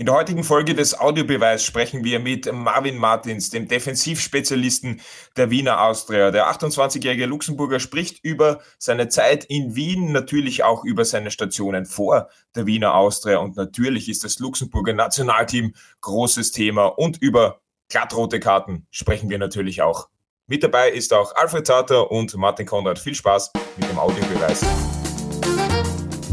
[0.00, 5.00] In der heutigen Folge des Audiobeweis sprechen wir mit Marvin Martins, dem Defensivspezialisten
[5.36, 6.30] der Wiener Austria.
[6.30, 12.28] Der 28-jährige Luxemburger spricht über seine Zeit in Wien, natürlich auch über seine Stationen vor
[12.54, 18.86] der Wiener Austria und natürlich ist das Luxemburger Nationalteam großes Thema und über glattrote Karten
[18.92, 20.08] sprechen wir natürlich auch.
[20.46, 23.00] Mit dabei ist auch Alfred Tater und Martin Konrad.
[23.00, 24.64] Viel Spaß mit dem Audiobeweis.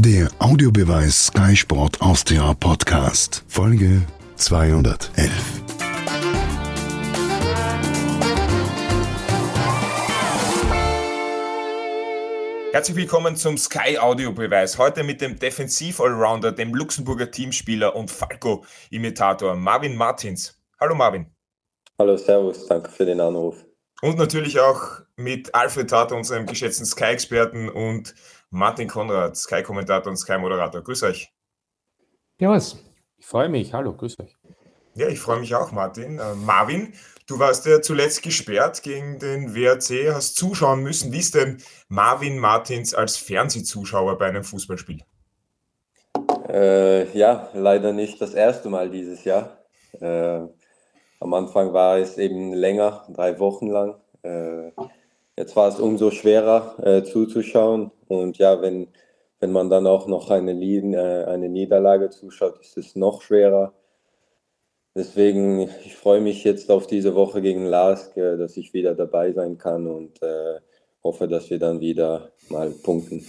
[0.05, 4.03] Der Audiobeweis Sky Sport Austria Podcast, Folge
[4.35, 5.31] 211.
[12.71, 14.77] Herzlich willkommen zum Sky Audiobeweis.
[14.77, 20.61] Heute mit dem Defensiv-Allrounder, dem Luxemburger Teamspieler und Falco-Imitator Marvin Martins.
[20.79, 21.33] Hallo Marvin.
[21.97, 23.65] Hallo, Servus, danke für den Anruf.
[24.03, 28.13] Und natürlich auch mit Alfred Tater, unserem geschätzten Sky-Experten und
[28.55, 30.81] Martin Konrad, Sky-Kommentator und Sky-Moderator.
[30.81, 31.29] Grüß euch.
[32.39, 32.81] Servus.
[33.17, 33.73] Ich freue mich.
[33.73, 34.37] Hallo, grüß euch.
[34.93, 36.19] Ja, ich freue mich auch, Martin.
[36.19, 36.93] Äh, Marvin,
[37.27, 41.11] du warst ja zuletzt gesperrt gegen den WRC, hast zuschauen müssen.
[41.11, 41.57] Wie ist denn
[41.89, 45.01] Marvin Martins als Fernsehzuschauer bei einem Fußballspiel?
[46.47, 49.65] Äh, ja, leider nicht das erste Mal dieses Jahr.
[49.99, 50.47] Äh,
[51.19, 53.95] am Anfang war es eben länger, drei Wochen lang.
[54.23, 54.71] Äh,
[55.35, 57.91] jetzt war es umso schwerer äh, zuzuschauen.
[58.07, 58.87] Und ja, wenn,
[59.39, 63.73] wenn man dann auch noch eine, äh, eine Niederlage zuschaut, ist es noch schwerer.
[64.95, 69.33] Deswegen, ich freue mich jetzt auf diese Woche gegen Lask, äh, dass ich wieder dabei
[69.33, 70.59] sein kann und äh,
[71.03, 73.25] hoffe, dass wir dann wieder mal punkten.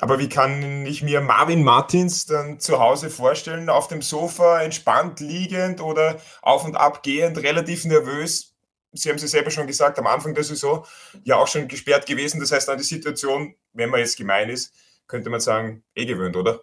[0.00, 3.68] Aber wie kann ich mir Marvin Martins dann zu Hause vorstellen?
[3.68, 8.54] Auf dem Sofa, entspannt liegend oder auf und ab gehend, relativ nervös?
[8.92, 10.84] Sie haben es selber schon gesagt, am Anfang der Saison
[11.22, 12.40] ja auch schon gesperrt gewesen.
[12.40, 14.72] Das heißt, an die Situation, wenn man jetzt gemein ist,
[15.06, 16.60] könnte man sagen, eh gewöhnt, oder?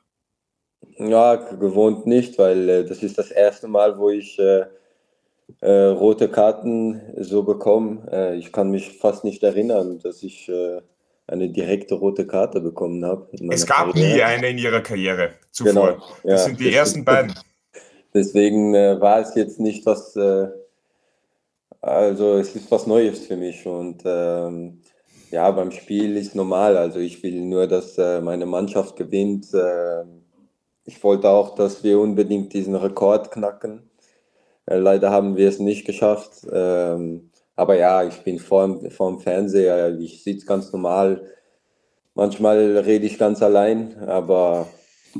[0.97, 4.65] Ja, gewohnt nicht, weil äh, das ist das erste Mal, wo ich äh,
[5.59, 8.07] äh, rote Karten so bekomme.
[8.11, 10.81] Äh, ich kann mich fast nicht erinnern, dass ich äh,
[11.27, 13.27] eine direkte rote Karte bekommen habe.
[13.49, 14.15] Es gab Karriere.
[14.15, 15.73] nie eine in Ihrer Karriere zuvor.
[15.73, 17.33] Genau, ja, das sind die das ersten beiden.
[18.13, 20.17] Deswegen äh, war es jetzt nicht was
[21.81, 24.80] also es ist was Neues für mich und ähm,
[25.31, 26.77] ja, beim Spiel ist normal.
[26.77, 29.53] Also ich will nur, dass äh, meine Mannschaft gewinnt.
[29.53, 30.03] Äh,
[30.85, 33.89] ich wollte auch, dass wir unbedingt diesen Rekord knacken.
[34.65, 36.45] Äh, leider haben wir es nicht geschafft.
[36.51, 39.97] Ähm, aber ja, ich bin vor, vor dem Fernseher.
[39.99, 41.27] Ich sitze ganz normal.
[42.13, 44.67] Manchmal rede ich ganz allein, aber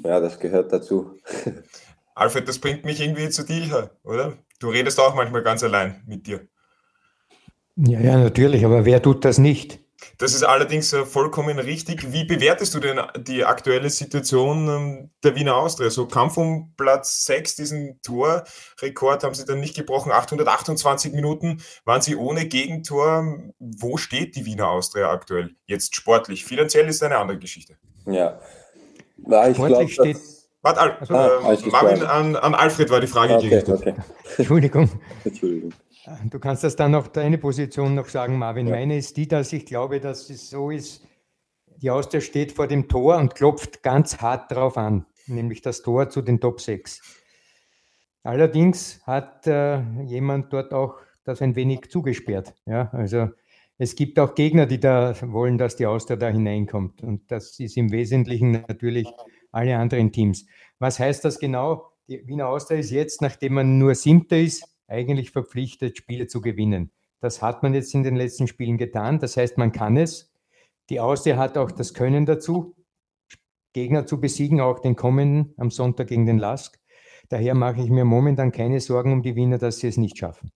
[0.04, 1.18] ja, das gehört dazu.
[2.16, 4.34] Alfred, das bringt mich irgendwie zu dir, oder?
[4.60, 6.42] Du redest auch manchmal ganz allein mit dir.
[7.78, 9.81] Ja, ja, natürlich, aber wer tut das nicht?
[10.18, 12.12] Das ist allerdings äh, vollkommen richtig.
[12.12, 15.90] Wie bewertest du denn die aktuelle Situation ähm, der Wiener Austria?
[15.90, 20.12] So Kampf um Platz 6, diesen Torrekord haben sie dann nicht gebrochen.
[20.12, 23.38] 828 Minuten waren sie ohne Gegentor.
[23.60, 25.56] Wo steht die Wiener Austria aktuell?
[25.66, 26.46] Jetzt sportlich.
[26.46, 27.78] Finanziell ist eine andere Geschichte.
[28.06, 28.40] Ja.
[29.18, 30.18] Na, ich sportlich glaub, steht.
[30.64, 33.80] Warte, Al also, ah, äh, Marvin, an, an, Alfred war die Frage okay, gerichtet.
[33.80, 33.96] Okay.
[34.38, 34.90] Entschuldigung.
[35.24, 35.74] Entschuldigung.
[36.30, 38.68] Du kannst das dann noch deine Position noch sagen, Marvin.
[38.68, 38.76] Ja.
[38.76, 41.06] Meine ist die, dass ich glaube, dass es so ist,
[41.78, 46.10] die Austria steht vor dem Tor und klopft ganz hart drauf an, nämlich das Tor
[46.10, 47.02] zu den Top 6.
[48.24, 52.54] Allerdings hat äh, jemand dort auch das ein wenig zugesperrt.
[52.66, 53.30] Ja, also
[53.78, 57.02] es gibt auch Gegner, die da wollen, dass die Austria da hineinkommt.
[57.02, 59.08] Und das ist im Wesentlichen natürlich
[59.52, 60.46] alle anderen Teams.
[60.78, 61.92] Was heißt das genau?
[62.08, 66.92] Die Wiener Austria ist jetzt, nachdem man nur Siebter ist, eigentlich verpflichtet, Spiele zu gewinnen.
[67.20, 69.20] Das hat man jetzt in den letzten Spielen getan.
[69.20, 70.32] Das heißt, man kann es.
[70.90, 72.76] Die Austria hat auch das Können dazu,
[73.74, 76.78] Gegner zu besiegen, auch den kommenden am Sonntag gegen den Lask.
[77.30, 80.52] Daher mache ich mir momentan keine Sorgen um die Wiener, dass sie es nicht schaffen.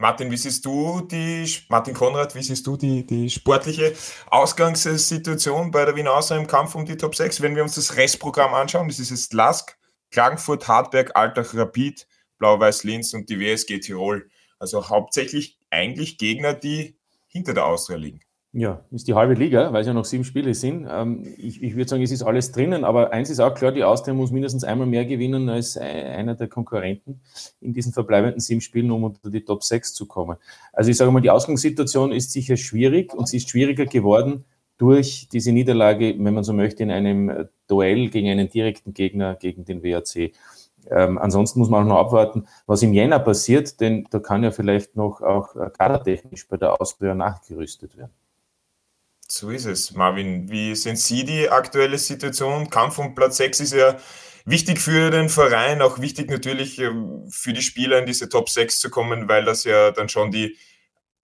[0.00, 3.94] Martin, wie siehst du die, Martin Konrad, wie siehst du die, die sportliche
[4.30, 7.40] Ausgangssituation bei der Wiener Austria im Kampf um die Top 6?
[7.40, 9.76] Wenn wir uns das Restprogramm anschauen, das ist jetzt Lask,
[10.10, 12.06] Klagenfurt, Hartberg, Altach, Rapid,
[12.38, 14.30] Blau-Weiß Linz und die WSG Tirol.
[14.58, 16.96] Also hauptsächlich eigentlich Gegner, die
[17.28, 18.20] hinter der Austria liegen.
[18.54, 20.86] Ja, ist die halbe Liga, weil es ja noch sieben Spiele sind.
[20.90, 23.84] Ähm, ich, ich würde sagen, es ist alles drinnen, aber eins ist auch klar, die
[23.84, 27.20] Austria muss mindestens einmal mehr gewinnen als einer der Konkurrenten
[27.60, 30.38] in diesen verbleibenden sieben Spielen, um unter die Top 6 zu kommen.
[30.72, 34.44] Also ich sage mal, die Ausgangssituation ist sicher schwierig und sie ist schwieriger geworden
[34.78, 39.66] durch diese Niederlage, wenn man so möchte, in einem Duell gegen einen direkten Gegner, gegen
[39.66, 40.32] den WAC.
[40.90, 44.50] Ähm, ansonsten muss man auch noch abwarten, was im Jänner passiert, denn da kann ja
[44.50, 48.12] vielleicht noch auch äh, kadertechnisch bei der Ausbildung nachgerüstet werden.
[49.28, 49.92] So ist es.
[49.92, 52.70] Marvin, wie sehen Sie die aktuelle Situation?
[52.70, 53.96] Kampf um Platz 6 ist ja
[54.46, 58.80] wichtig für den Verein, auch wichtig natürlich ähm, für die Spieler in diese Top 6
[58.80, 60.56] zu kommen, weil das ja dann schon die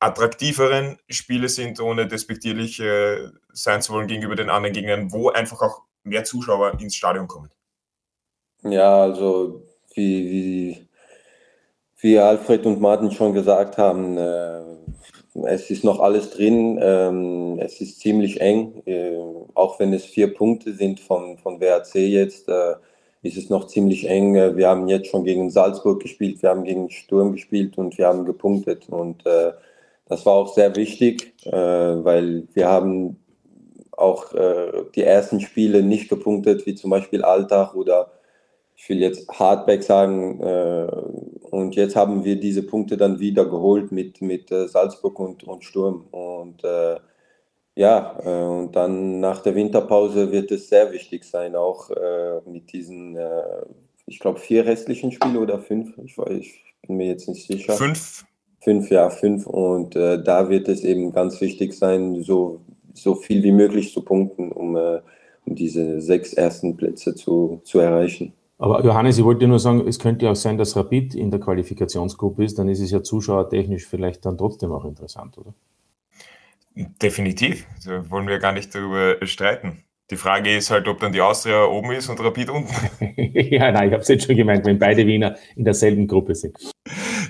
[0.01, 5.63] attraktiveren Spiele sind, ohne despektierlich äh, sein zu wollen gegenüber den anderen Gegnern, wo einfach
[5.63, 7.49] auch mehr Zuschauer ins Stadion kommen.
[8.65, 9.63] Ja, also
[9.95, 10.89] wie, wie,
[12.01, 14.63] wie Alfred und Martin schon gesagt haben, äh,
[15.47, 16.79] es ist noch alles drin.
[16.81, 18.83] Ähm, es ist ziemlich eng.
[18.87, 19.19] Äh,
[19.55, 22.77] auch wenn es vier Punkte sind von, von WAC jetzt, äh,
[23.23, 24.35] ist es noch ziemlich eng.
[24.37, 28.07] Äh, wir haben jetzt schon gegen Salzburg gespielt, wir haben gegen Sturm gespielt und wir
[28.07, 28.89] haben gepunktet.
[28.89, 29.53] Und äh,
[30.07, 33.19] das war auch sehr wichtig, äh, weil wir haben
[33.93, 34.33] auch
[34.97, 38.11] die ersten Spiele nicht gepunktet, wie zum Beispiel Alltag oder
[38.77, 40.41] ich will jetzt Hardback sagen.
[40.41, 40.87] Äh,
[41.51, 45.65] und jetzt haben wir diese Punkte dann wieder geholt mit, mit äh, Salzburg und, und
[45.65, 46.07] Sturm.
[46.11, 46.97] Und äh,
[47.77, 52.73] ja, äh, und dann nach der Winterpause wird es sehr wichtig sein, auch äh, mit
[52.73, 53.63] diesen, äh,
[54.07, 55.97] ich glaube, vier restlichen Spielen oder fünf.
[56.05, 57.75] Ich, weiß, ich bin mir jetzt nicht sicher.
[57.75, 58.25] Fünf.
[58.61, 59.47] Fünf, ja, fünf.
[59.47, 62.61] Und da wird es eben ganz wichtig sein, so,
[62.95, 68.33] so viel wie möglich zu punkten, um, um diese sechs ersten Plätze zu, zu erreichen.
[68.65, 72.43] Aber Johannes, ich wollte nur sagen, es könnte auch sein, dass Rapid in der Qualifikationsgruppe
[72.45, 75.53] ist, dann ist es ja zuschauertechnisch vielleicht dann trotzdem auch interessant, oder?
[76.75, 77.67] Definitiv.
[77.85, 79.85] Da wollen wir gar nicht darüber streiten.
[80.11, 82.75] Die Frage ist halt, ob dann die Austria oben ist und Rapid unten.
[83.35, 86.57] ja, nein, ich habe es jetzt schon gemeint, wenn beide Wiener in derselben Gruppe sind.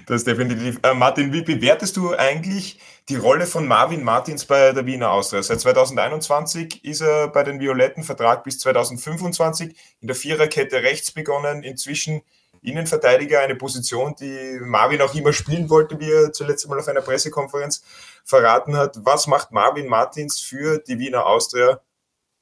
[0.06, 0.80] Das definitiv.
[0.82, 2.78] Äh, Martin, wie bewertest du eigentlich
[3.08, 5.42] die Rolle von Marvin Martins bei der Wiener Austria?
[5.42, 11.62] Seit 2021 ist er bei den Violetten Vertrag bis 2025 in der Viererkette rechts begonnen.
[11.62, 12.22] Inzwischen
[12.64, 17.02] Innenverteidiger, eine Position, die Marvin auch immer spielen wollte, wie er zuletzt mal auf einer
[17.02, 17.82] Pressekonferenz
[18.24, 18.98] verraten hat.
[19.04, 21.80] Was macht Marvin Martins für die Wiener Austria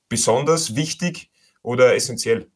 [0.09, 1.31] besonders wichtig
[1.63, 2.52] oder essentiell?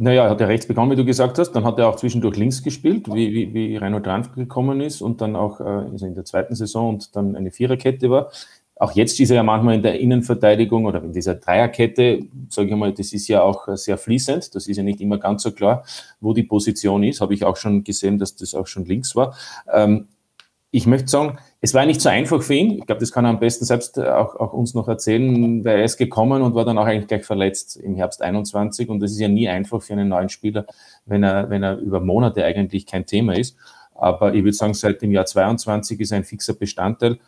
[0.00, 1.52] Naja, er hat ja rechts begonnen, wie du gesagt hast.
[1.52, 5.20] Dann hat er auch zwischendurch links gespielt, wie, wie, wie Reinhold Ranf gekommen ist und
[5.20, 8.30] dann auch äh, also in der zweiten Saison und dann eine Viererkette war.
[8.76, 12.76] Auch jetzt ist er ja manchmal in der Innenverteidigung oder in dieser Dreierkette, sage ich
[12.76, 14.54] mal, das ist ja auch sehr fließend.
[14.54, 15.84] Das ist ja nicht immer ganz so klar,
[16.20, 17.20] wo die Position ist.
[17.20, 19.34] Habe ich auch schon gesehen, dass das auch schon links war.
[19.72, 20.06] Ähm,
[20.70, 22.78] ich möchte sagen, es war nicht so einfach für ihn.
[22.78, 25.84] Ich glaube, das kann er am besten selbst auch, auch, uns noch erzählen, weil er
[25.84, 28.88] ist gekommen und war dann auch eigentlich gleich verletzt im Herbst 21.
[28.88, 30.66] Und das ist ja nie einfach für einen neuen Spieler,
[31.04, 33.56] wenn er, wenn er über Monate eigentlich kein Thema ist.
[33.94, 37.18] Aber ich würde sagen, seit dem Jahr 22 ist er ein fixer Bestandteil.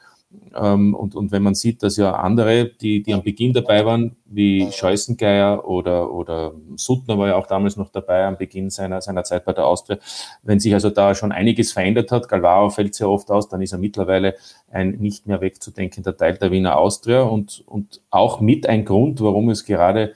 [0.55, 4.17] Ähm, und, und wenn man sieht, dass ja andere, die, die am Beginn dabei waren,
[4.27, 9.25] wie Scheußengeier oder, oder Suttner war ja auch damals noch dabei am Beginn seiner, seiner
[9.25, 9.99] Zeit bei der Austria,
[10.43, 13.73] wenn sich also da schon einiges verändert hat, Galvao fällt sehr oft aus, dann ist
[13.73, 14.37] er mittlerweile
[14.71, 17.23] ein nicht mehr wegzudenkender Teil der Wiener Austria.
[17.23, 20.15] Und, und auch mit ein Grund, warum es gerade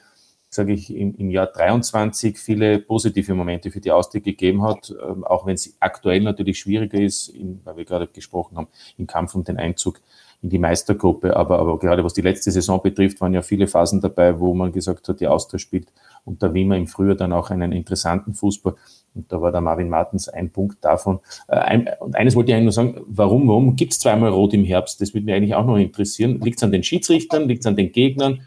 [0.54, 5.24] sage ich, im, im Jahr 23 viele positive Momente für die Austria gegeben hat, ähm,
[5.24, 9.34] auch wenn es aktuell natürlich schwieriger ist, in, weil wir gerade gesprochen haben, im Kampf
[9.34, 10.00] um den Einzug
[10.42, 11.36] in die Meistergruppe.
[11.36, 14.72] Aber, aber gerade was die letzte Saison betrifft, waren ja viele Phasen dabei, wo man
[14.72, 15.88] gesagt hat, die Austria spielt
[16.24, 18.74] unter Wiener im Frühjahr dann auch einen interessanten Fußball.
[19.14, 21.20] Und da war der Marvin Martens ein Punkt davon.
[21.48, 24.64] Äh, und eines wollte ich eigentlich nur sagen, warum, warum gibt es zweimal Rot im
[24.64, 25.00] Herbst?
[25.00, 26.40] Das würde mich eigentlich auch noch interessieren.
[26.40, 28.40] Liegt es an den Schiedsrichtern, liegt es an den Gegnern?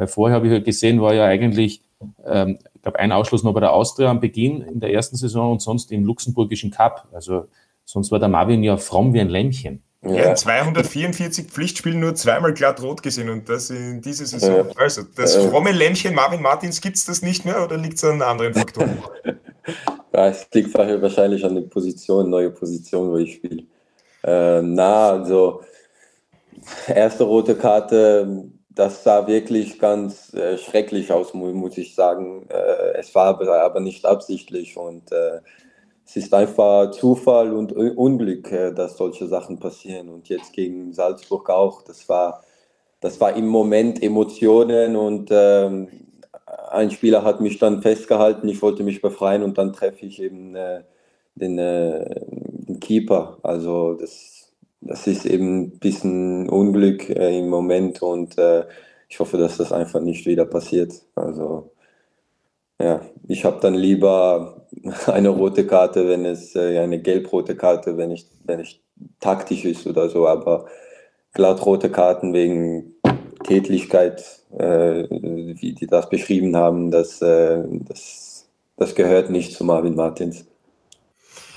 [0.00, 1.82] Weil vorher habe ich ja gesehen, war ja eigentlich,
[2.24, 5.52] ähm, ich glaube, ein Ausschluss noch bei der Austria am Beginn in der ersten Saison
[5.52, 7.06] und sonst im luxemburgischen Cup.
[7.12, 7.48] Also
[7.84, 9.82] sonst war der Marvin ja fromm wie ein Lämmchen.
[10.02, 14.68] Ja, 244 Pflichtspielen nur zweimal glatt rot gesehen und das in dieser Saison.
[14.68, 14.74] Ja.
[14.78, 18.22] Also das fromme Lämmchen Marvin Martins gibt es das nicht mehr oder liegt es an
[18.22, 19.02] anderen Faktoren?
[20.14, 23.64] ja, es liegt wahrscheinlich an der Position, neue Position, wo ich spiele.
[24.24, 25.60] Äh, na, also
[26.88, 32.46] erste rote Karte das sah wirklich ganz äh, schrecklich aus, muss ich sagen.
[32.48, 35.40] Äh, es war aber, nicht absichtlich und äh,
[36.06, 40.08] es ist einfach Zufall und Unglück, äh, dass solche Sachen passieren.
[40.08, 41.82] Und jetzt gegen Salzburg auch.
[41.82, 42.42] Das war,
[43.00, 45.88] das war im Moment Emotionen und ähm,
[46.70, 48.48] ein Spieler hat mich dann festgehalten.
[48.48, 50.84] Ich wollte mich befreien und dann treffe ich eben äh,
[51.34, 53.36] den, äh, den Keeper.
[53.42, 54.39] Also das
[54.80, 58.64] das ist eben ein bisschen Unglück äh, im Moment und äh,
[59.08, 60.92] ich hoffe, dass das einfach nicht wieder passiert.
[61.14, 61.72] Also
[62.80, 64.66] ja, ich habe dann lieber
[65.06, 68.82] eine rote Karte, wenn es äh, eine gelb-rote Karte, wenn ich, wenn ich
[69.20, 70.66] taktisch ist oder so, aber
[71.32, 72.94] glatt rote Karten wegen
[73.44, 74.24] Tätlichkeit,
[74.58, 80.46] äh, wie die das beschrieben haben, das, äh, das, das gehört nicht zu Marvin Martins.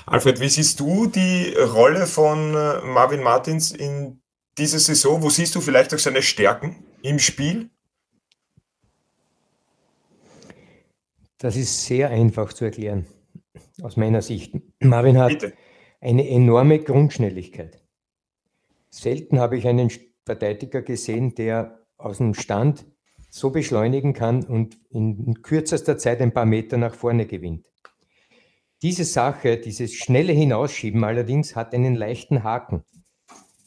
[0.06, 4.20] Alfred, wie siehst du die Rolle von äh, Marvin Martins in
[4.58, 5.22] dieser Saison?
[5.22, 7.70] Wo siehst du vielleicht auch seine Stärken im Spiel?
[11.38, 13.06] Das ist sehr einfach zu erklären,
[13.82, 14.54] aus meiner Sicht.
[14.80, 15.52] Marvin hat Bitte.
[16.00, 17.82] eine enorme Grundschnelligkeit.
[18.90, 19.90] Selten habe ich einen
[20.24, 22.86] Verteidiger gesehen, der aus dem Stand
[23.30, 27.66] so beschleunigen kann und in kürzester Zeit ein paar Meter nach vorne gewinnt.
[28.84, 32.84] Diese Sache, dieses schnelle Hinausschieben allerdings, hat einen leichten Haken.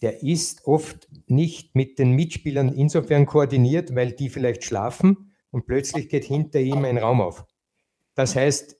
[0.03, 6.09] Der ist oft nicht mit den Mitspielern insofern koordiniert, weil die vielleicht schlafen und plötzlich
[6.09, 7.45] geht hinter ihm ein Raum auf.
[8.13, 8.79] Das heißt,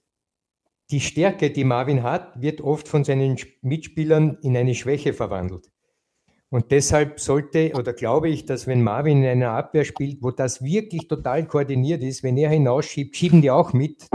[0.92, 5.72] die Stärke, die Marvin hat, wird oft von seinen Mitspielern in eine Schwäche verwandelt.
[6.50, 10.62] Und deshalb sollte oder glaube ich, dass wenn Marvin in einer Abwehr spielt, wo das
[10.62, 14.08] wirklich total koordiniert ist, wenn er hinausschiebt, schieben die auch mit,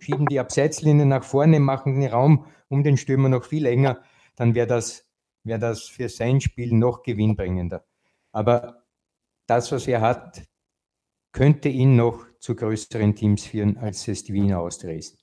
[0.00, 4.02] schieben die Abseitslinie nach vorne, machen den Raum um den Stürmer noch viel enger,
[4.36, 5.06] dann wäre das,
[5.44, 7.84] wär das für sein Spiel noch gewinnbringender.
[8.32, 8.84] Aber
[9.46, 10.42] das, was er hat,
[11.32, 15.18] könnte ihn noch zu größeren Teams führen, als es die Wiener Austria ist.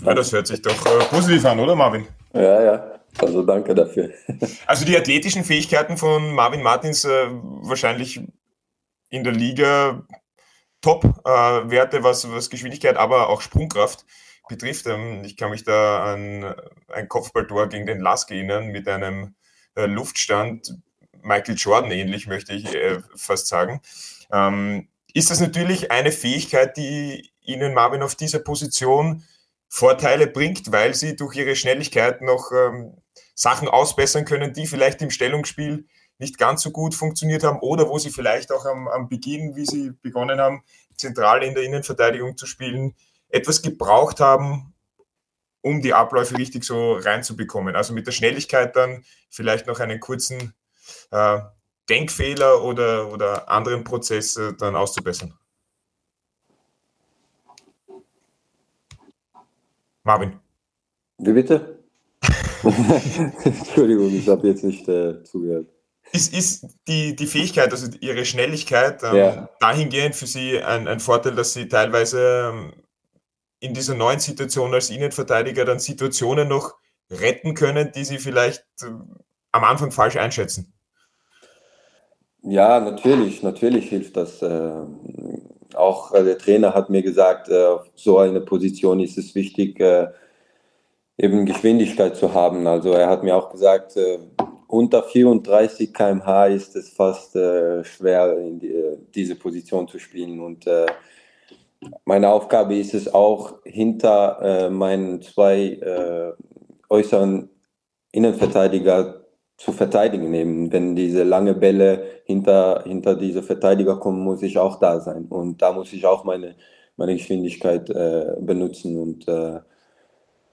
[0.00, 2.06] Ja, das hört sich doch äh, positiv an, oder Marvin?
[2.32, 3.00] Ja, ja.
[3.18, 4.10] Also danke dafür.
[4.66, 8.20] Also die athletischen Fähigkeiten von Marvin Martins äh, wahrscheinlich
[9.10, 10.04] in der Liga
[10.84, 14.04] Top-Werte, äh, was, was Geschwindigkeit, aber auch Sprungkraft
[14.48, 14.86] betrifft.
[14.86, 16.54] Ähm, ich kann mich da an
[16.88, 19.34] ein Kopfballtor gegen den Lask erinnern mit einem
[19.76, 20.74] äh, Luftstand,
[21.22, 23.80] Michael Jordan ähnlich, möchte ich äh, fast sagen.
[24.30, 29.24] Ähm, ist das natürlich eine Fähigkeit, die Ihnen Marvin auf dieser Position
[29.68, 32.98] Vorteile bringt, weil sie durch ihre Schnelligkeit noch ähm,
[33.34, 35.86] Sachen ausbessern können, die vielleicht im Stellungsspiel
[36.18, 39.66] nicht ganz so gut funktioniert haben oder wo sie vielleicht auch am, am Beginn, wie
[39.66, 40.62] sie begonnen haben,
[40.96, 42.94] zentral in der Innenverteidigung zu spielen,
[43.28, 44.74] etwas gebraucht haben,
[45.60, 47.74] um die Abläufe richtig so reinzubekommen.
[47.74, 50.54] Also mit der Schnelligkeit dann vielleicht noch einen kurzen
[51.10, 51.40] äh,
[51.88, 55.34] Denkfehler oder, oder anderen Prozesse dann auszubessern.
[60.02, 60.38] Marvin.
[61.18, 61.82] Wie bitte?
[62.62, 65.73] Entschuldigung, ich habe jetzt nicht äh, zugehört.
[66.14, 69.48] Ist, ist die, die Fähigkeit, also Ihre Schnelligkeit, ähm, ja.
[69.58, 72.72] dahingehend für Sie ein, ein Vorteil, dass Sie teilweise ähm,
[73.58, 76.76] in dieser neuen Situation als Innenverteidiger dann Situationen noch
[77.10, 78.90] retten können, die Sie vielleicht äh,
[79.50, 80.72] am Anfang falsch einschätzen?
[82.42, 84.40] Ja, natürlich, natürlich hilft das.
[84.40, 84.70] Äh,
[85.74, 90.06] auch äh, der Trainer hat mir gesagt, äh, so eine Position ist es wichtig, äh,
[91.18, 92.68] eben Geschwindigkeit zu haben.
[92.68, 93.96] Also er hat mir auch gesagt,
[94.68, 100.40] unter 34 km/h ist es fast äh, schwer, die, äh, diese Position zu spielen.
[100.40, 100.66] Und
[102.04, 106.34] meine Aufgabe ist es auch, hinter meinen zwei
[106.88, 107.50] äußeren
[108.10, 109.24] Innenverteidiger
[109.56, 110.72] zu verteidigen nehmen.
[110.72, 115.26] Wenn diese lange Bälle hinter, hinter diese Verteidiger kommen, muss ich auch da sein.
[115.26, 116.56] Und da muss ich auch meine,
[116.96, 118.98] meine Geschwindigkeit äh, benutzen.
[118.98, 119.60] Und äh,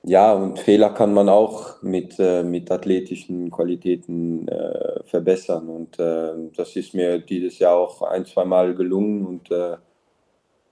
[0.03, 5.69] ja, und Fehler kann man auch mit, äh, mit athletischen Qualitäten äh, verbessern.
[5.69, 9.27] Und äh, das ist mir dieses Jahr auch ein, zwei Mal gelungen.
[9.27, 9.77] Und äh,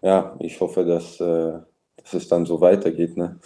[0.02, 3.18] ja, ich hoffe, dass, dass es dann so weitergeht.
[3.18, 3.38] Ne?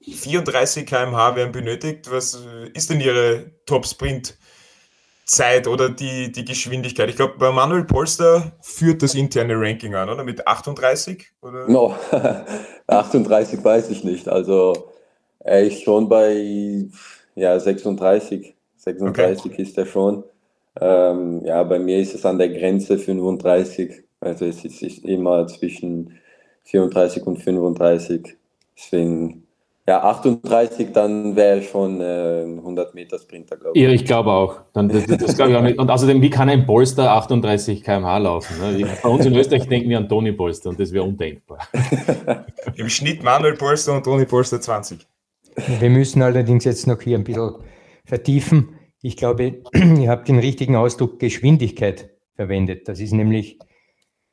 [0.00, 2.10] 34 km/h werden benötigt.
[2.10, 2.38] Was
[2.72, 7.10] ist denn Ihre Top-Sprint-Zeit oder die, die Geschwindigkeit?
[7.10, 10.22] Ich glaube, bei Manuel Polster führt das interne Ranking an, oder?
[10.22, 11.26] Mit 38?
[11.42, 11.68] Oder?
[11.68, 11.96] No,
[12.86, 14.28] 38 weiß ich nicht.
[14.28, 14.92] Also
[15.46, 16.88] er ist schon bei
[17.34, 18.54] ja, 36.
[18.76, 19.62] 36 okay.
[19.62, 20.24] ist er schon.
[20.80, 24.04] Ähm, ja, bei mir ist es an der Grenze 35.
[24.20, 26.18] Also es ist immer zwischen
[26.64, 28.36] 34 und 35.
[28.76, 29.46] Deswegen
[29.88, 33.84] ja, 38, dann wäre schon äh, 100 Meter Sprinter, glaube ich.
[33.84, 34.62] Ja, ich glaube auch.
[34.72, 35.78] Dann, das, das glaube ich auch nicht.
[35.78, 38.58] Und außerdem, wie kann ein Polster 38 km/h laufen?
[38.58, 38.84] Ne?
[39.00, 41.68] Bei uns in Österreich denken wir an Toni Polster und das wäre undenkbar.
[42.74, 45.06] Im Schnitt Manuel Polster und Toni Polster 20.
[45.56, 47.56] Wir müssen allerdings jetzt noch hier ein bisschen
[48.04, 48.76] vertiefen.
[49.00, 52.88] Ich glaube, ihr habt den richtigen Ausdruck Geschwindigkeit verwendet.
[52.88, 53.58] Das ist nämlich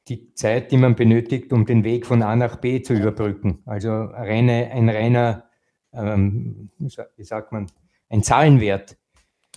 [0.09, 3.59] die Zeit, die man benötigt, um den Weg von A nach B zu überbrücken.
[3.65, 5.49] Also reine, ein reiner,
[5.93, 7.67] ähm, wie sagt man,
[8.09, 8.97] ein Zahlenwert.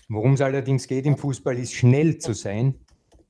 [0.08, 2.76] Worum es allerdings geht im Fußball, ist schnell zu sein,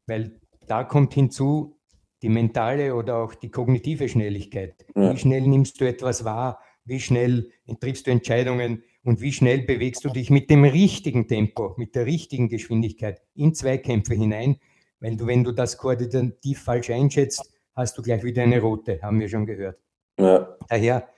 [0.07, 1.79] weil da kommt hinzu
[2.23, 4.85] die mentale oder auch die kognitive Schnelligkeit.
[4.95, 6.61] Wie schnell nimmst du etwas wahr?
[6.87, 7.51] Wie schnell
[7.81, 8.83] triffst du Entscheidungen?
[9.03, 13.55] Und wie schnell bewegst du dich mit dem richtigen Tempo, mit der richtigen Geschwindigkeit in
[13.55, 14.57] Zweikämpfe hinein,
[14.99, 19.21] weil du, wenn du das koordinativ falsch einschätzt, hast du gleich wieder eine rote, haben
[19.21, 19.79] wir schon gehört.
[20.19, 20.57] Ja.
[20.69, 21.09] Daher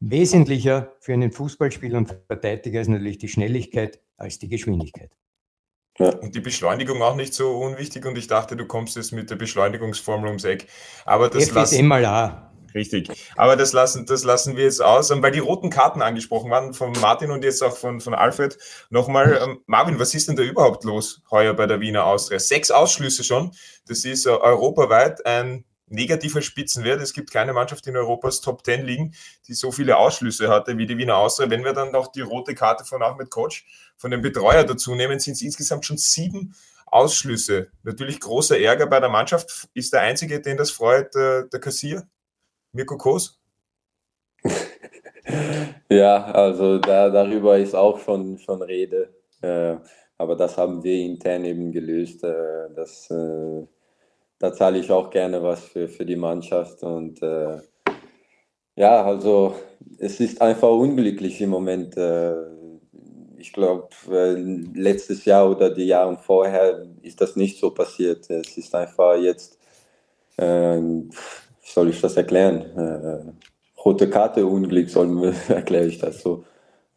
[0.00, 5.10] wesentlicher für einen Fußballspieler und Verteidiger ist natürlich die Schnelligkeit als die Geschwindigkeit.
[5.98, 6.14] Ja.
[6.16, 9.36] Und die Beschleunigung auch nicht so unwichtig und ich dachte, du kommst jetzt mit der
[9.36, 10.68] Beschleunigungsformel ums Eck.
[11.04, 12.52] Aber das F ist M mal A.
[12.76, 13.08] Richtig.
[13.36, 16.92] Aber das lassen, das lassen wir jetzt aus, weil die roten Karten angesprochen waren von
[17.00, 18.58] Martin und jetzt auch von, von Alfred.
[18.90, 22.38] Nochmal, ähm, Marvin, was ist denn da überhaupt los heuer bei der Wiener Austria?
[22.38, 23.52] Sechs Ausschlüsse schon.
[23.88, 27.00] Das ist äh, europaweit ein negativer Spitzenwert.
[27.00, 29.14] Es gibt keine Mannschaft in Europas Top Ten liegen,
[29.48, 31.48] die so viele Ausschlüsse hatte wie die Wiener Austria.
[31.48, 33.64] Wenn wir dann noch die rote Karte von Ahmed Coach,
[33.96, 36.54] von dem Betreuer dazu nehmen, sind es insgesamt schon sieben
[36.84, 37.70] Ausschlüsse.
[37.84, 39.68] Natürlich großer Ärger bei der Mannschaft.
[39.72, 42.06] Ist der einzige, den das freut, äh, der Kassier?
[42.76, 43.40] Mirko Kos?
[45.88, 49.14] ja, also da, darüber ist auch schon, schon Rede.
[49.40, 49.76] Äh,
[50.18, 52.22] aber das haben wir intern eben gelöst.
[52.22, 53.66] Äh, das, äh,
[54.38, 56.82] da zahle ich auch gerne was für, für die Mannschaft.
[56.82, 57.62] Und äh,
[58.74, 59.54] ja, also
[59.98, 61.96] es ist einfach unglücklich im Moment.
[61.96, 62.34] Äh,
[63.38, 68.28] ich glaube, äh, letztes Jahr oder die Jahre vorher ist das nicht so passiert.
[68.28, 69.58] Es ist einfach jetzt
[71.66, 72.62] soll ich das erklären?
[72.76, 73.32] Äh,
[73.84, 74.88] rote Karte, Unglück,
[75.48, 76.44] erkläre ich das so.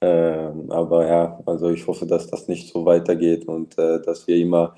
[0.02, 4.38] Äh, aber ja, also ich hoffe, dass das nicht so weitergeht und äh, dass wir
[4.38, 4.76] immer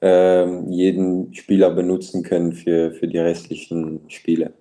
[0.00, 4.54] ähm, jeden Spieler benutzen können für, für die restlichen Spiele.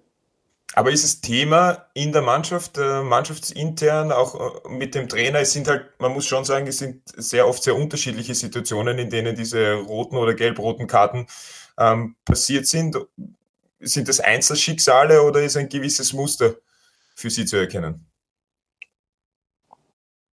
[0.74, 5.40] Aber ist es Thema in der Mannschaft, äh, mannschaftsintern, auch äh, mit dem Trainer?
[5.40, 9.10] Es sind halt, man muss schon sagen, es sind sehr oft sehr unterschiedliche Situationen, in
[9.10, 11.28] denen diese roten oder gelb-roten Karten
[11.80, 12.98] ähm, passiert sind
[13.79, 16.55] sind das Einzelschicksale oder ist ein gewisses Muster
[17.15, 18.05] für Sie zu erkennen?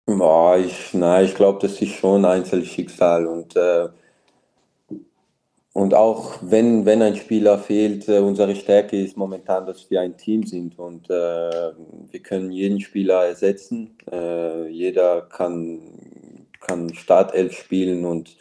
[0.06, 3.90] Boah, ich, ich glaube, das ist schon Einzelschicksal und, äh,
[5.74, 10.18] und auch wenn, wenn ein Spieler fehlt, äh, unsere Stärke ist momentan, dass wir ein
[10.18, 11.74] Team sind und äh,
[12.10, 13.98] wir können jeden Spieler ersetzen.
[14.10, 15.82] Äh, jeder kann,
[16.62, 18.38] kann Startelf spielen und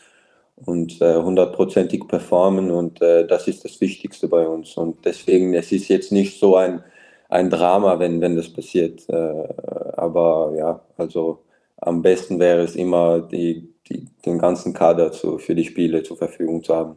[0.57, 4.77] und äh, hundertprozentig äh, performen und äh, das ist das Wichtigste bei uns.
[4.77, 6.83] Und deswegen, es ist jetzt nicht so ein,
[7.29, 9.09] ein Drama, wenn, wenn das passiert.
[9.09, 9.49] Äh,
[9.97, 11.43] aber ja, also
[11.77, 16.17] am besten wäre es immer, die, die, den ganzen Kader zu, für die Spiele zur
[16.17, 16.97] Verfügung zu haben.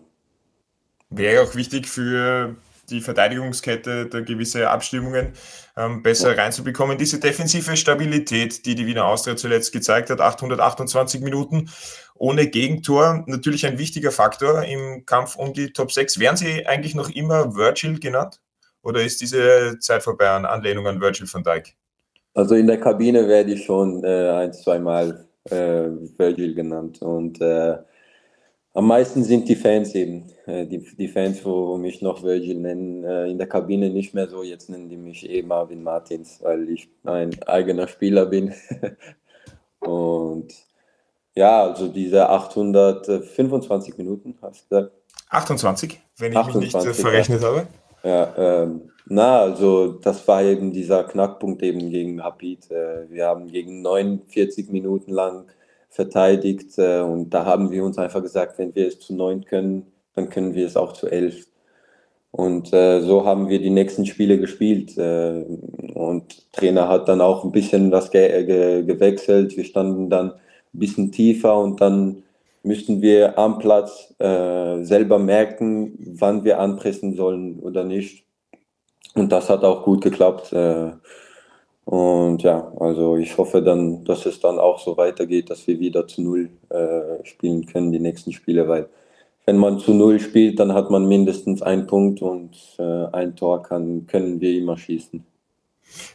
[1.10, 2.56] Wäre auch wichtig für
[2.90, 5.34] die Verteidigungskette da gewisse Abstimmungen
[5.78, 6.98] ähm, besser reinzubekommen.
[6.98, 11.70] Diese defensive Stabilität, die die Wiener Austria zuletzt gezeigt hat, 828 Minuten
[12.16, 16.20] ohne Gegentor, natürlich ein wichtiger Faktor im Kampf um die Top 6.
[16.20, 18.42] Wären Sie eigentlich noch immer Virgil genannt?
[18.82, 21.76] Oder ist diese Zeit vorbei an Anlehnung an Virgil van Dijk?
[22.34, 27.02] Also in der Kabine werde ich schon äh, ein, zweimal äh, Virgil genannt.
[27.02, 27.78] Und äh,
[28.74, 30.32] am meisten sind die Fans eben.
[30.46, 34.14] Äh, die, die Fans, wo, wo mich noch Virgil nennen, äh, in der Kabine nicht
[34.14, 34.44] mehr so.
[34.44, 38.54] Jetzt nennen die mich eh Marvin Martins, weil ich ein eigener Spieler bin.
[39.80, 40.54] Und
[41.36, 44.96] ja, also diese 825 Minuten, hast du gesagt?
[45.30, 47.48] 28, wenn ich 28, mich nicht verrechnet ja.
[47.48, 47.68] habe.
[48.04, 52.72] Ja, ähm, na, also das war eben dieser Knackpunkt eben gegen Rapid.
[52.72, 55.48] Äh, wir haben gegen 49 Minuten lang
[55.90, 56.78] verteidigt.
[56.78, 60.30] Äh, und da haben wir uns einfach gesagt, wenn wir es zu neun können, dann
[60.30, 61.48] können wir es auch zu elf.
[62.32, 64.98] Und äh, so haben wir die nächsten Spiele gespielt.
[64.98, 65.46] Äh,
[65.94, 69.58] und Trainer hat dann auch ein bisschen was ge ge gewechselt.
[69.58, 72.24] Wir standen dann ein bisschen tiefer und dann
[72.64, 78.26] müssten wir am Platz äh, selber merken, wann wir anpressen sollen oder nicht.
[79.16, 80.54] Und das hat auch gut geklappt.
[80.54, 80.92] Äh,
[81.90, 86.08] und ja, also ich hoffe dann, dass es dann auch so weitergeht, dass wir wieder
[86.08, 88.90] zu Null äh, spielen können, die nächsten Spiele, weil
[89.48, 93.64] wenn man zu Null spielt, dann hat man mindestens einen Punkt und äh, ein Tor
[93.64, 95.26] kann, können wir immer schießen.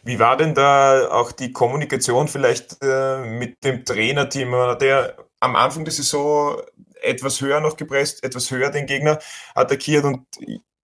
[0.05, 4.53] Wie war denn da auch die Kommunikation vielleicht äh, mit dem Trainerteam?
[4.81, 6.55] Der am Anfang der Saison
[7.03, 9.19] etwas höher noch gepresst, etwas höher den Gegner
[9.57, 10.21] attackiert und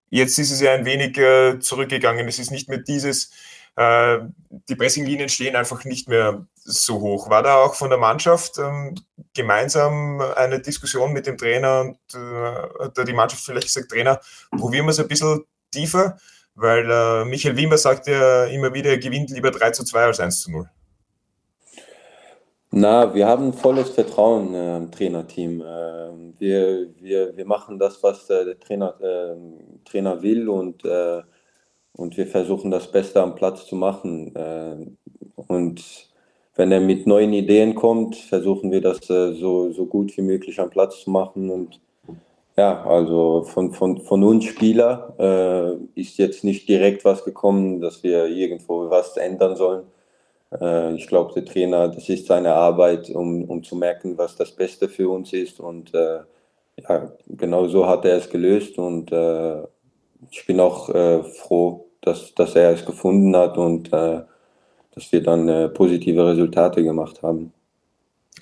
[0.09, 2.27] jetzt ist es ja ein wenig äh, zurückgegangen.
[2.27, 3.31] Es ist nicht mehr dieses
[3.77, 4.19] äh,
[4.69, 7.31] die Pressinglinien stehen einfach nicht mehr so hoch.
[7.31, 8.95] War da auch von der Mannschaft ähm,
[9.35, 14.21] gemeinsam eine Diskussion mit dem Trainer und äh, hat da die Mannschaft vielleicht gesagt, Trainer,
[14.51, 16.19] probieren wir es ein bisschen tiefer,
[16.55, 20.21] weil äh, Michael Wimmer sagt ja immer wieder, er gewinnt lieber 3 zu 2 als
[20.21, 20.69] 1 zu 0.
[22.73, 25.61] Na, wir haben volles Vertrauen äh, im Trainerteam.
[25.61, 25.65] Äh,
[26.39, 29.37] wir, wir, wir machen das, was äh, der Trainer, äh,
[29.85, 31.23] Trainer will und äh,
[31.93, 34.35] und wir versuchen das Beste am Platz zu machen.
[34.35, 34.77] Äh,
[35.37, 36.09] und
[36.57, 40.61] wenn er mit neuen Ideen kommt, versuchen wir das äh, so, so gut wie möglich
[40.61, 41.51] am Platz zu machen.
[41.51, 41.81] Und
[42.57, 48.03] ja, also von, von, von uns Spieler äh, ist jetzt nicht direkt was gekommen, dass
[48.03, 49.85] wir irgendwo was ändern sollen.
[50.97, 54.89] Ich glaube, der Trainer, das ist seine Arbeit, um, um zu merken, was das Beste
[54.89, 55.61] für uns ist.
[55.61, 56.23] Und äh,
[56.77, 58.77] ja, genau so hat er es gelöst.
[58.77, 59.13] Und
[60.31, 64.23] ich bin auch froh, dass, dass er es gefunden hat und äh,
[64.93, 67.53] dass wir dann äh, positive Resultate gemacht haben.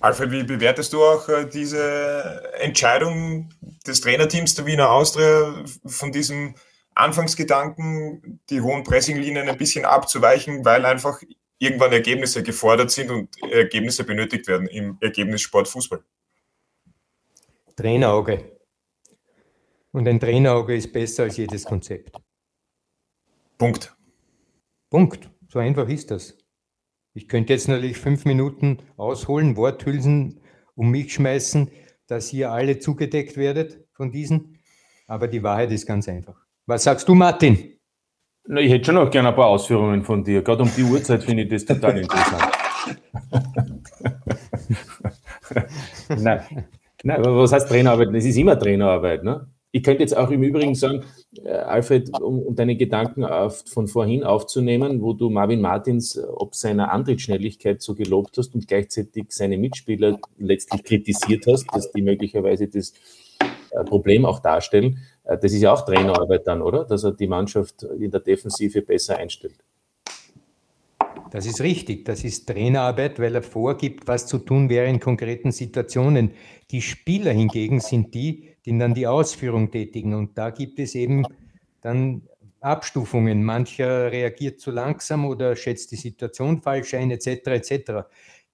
[0.01, 3.51] Alfred, wie bewertest du auch äh, diese Entscheidung
[3.87, 6.55] des Trainerteams der Wiener Austria von diesem
[6.95, 11.21] Anfangsgedanken, die hohen Pressinglinien ein bisschen abzuweichen, weil einfach
[11.59, 16.01] irgendwann Ergebnisse gefordert sind und Ergebnisse benötigt werden im Ergebnissport Fußball?
[17.77, 18.58] Trainerauge.
[19.99, 22.17] Und ein Trainerauge ist besser als jedes Konzept.
[23.59, 23.97] Punkt.
[24.91, 25.29] Punkt.
[25.49, 26.39] So einfach ist das.
[27.15, 30.41] Ich könnte jetzt natürlich fünf Minuten ausholen, Worthülsen
[30.77, 31.73] um mich schmeißen,
[32.07, 34.61] dass ihr alle zugedeckt werdet von diesen.
[35.09, 36.47] Aber die Wahrheit ist ganz einfach.
[36.67, 37.81] Was sagst du, Martin?
[38.47, 40.43] Na, ich hätte schon noch gerne ein paar Ausführungen von dir.
[40.43, 42.53] Gerade um die Uhrzeit finde ich das total interessant.
[46.23, 46.69] Nein.
[47.03, 48.15] Nein, aber was heißt Trainerarbeit?
[48.15, 49.25] Es ist immer Trainerarbeit.
[49.25, 49.49] Ne?
[49.79, 51.05] Ich könnte jetzt auch im Übrigen sagen,
[51.45, 56.23] äh, Alfred, um, um, deine Gedanken auf, von vorhin aufzunehmen, wo du Marvin Martins äh,
[56.27, 62.03] ob seiner Antrittsschnelligkeit so gelobt hast und gleichzeitig seine Mitspieler letztlich kritisiert hast, dass die
[62.03, 62.93] möglicherweise das
[63.71, 64.99] äh, Problem auch darstellen.
[65.23, 66.85] Äh, das ist ja auch Trainerarbeit dann, oder?
[66.85, 69.63] Dass er die Mannschaft in der Defensive besser einstellt.
[71.31, 72.05] Das ist richtig.
[72.05, 76.33] Das ist Trainerarbeit, weil er vorgibt, was zu tun wäre in konkreten Situationen.
[76.73, 80.15] Die Spieler hingegen sind die, die dann die Ausführung tätigen.
[80.15, 81.25] Und da gibt es eben
[81.81, 82.23] dann
[82.61, 83.43] Abstufungen.
[83.43, 87.27] Mancher reagiert zu langsam oder schätzt die Situation falsch ein, etc.
[87.47, 87.93] etc.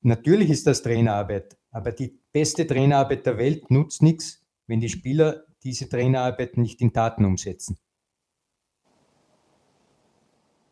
[0.03, 5.45] Natürlich ist das Trainerarbeit, aber die beste Trainerarbeit der Welt nutzt nichts, wenn die Spieler
[5.63, 7.79] diese Trainerarbeit nicht in Taten umsetzen.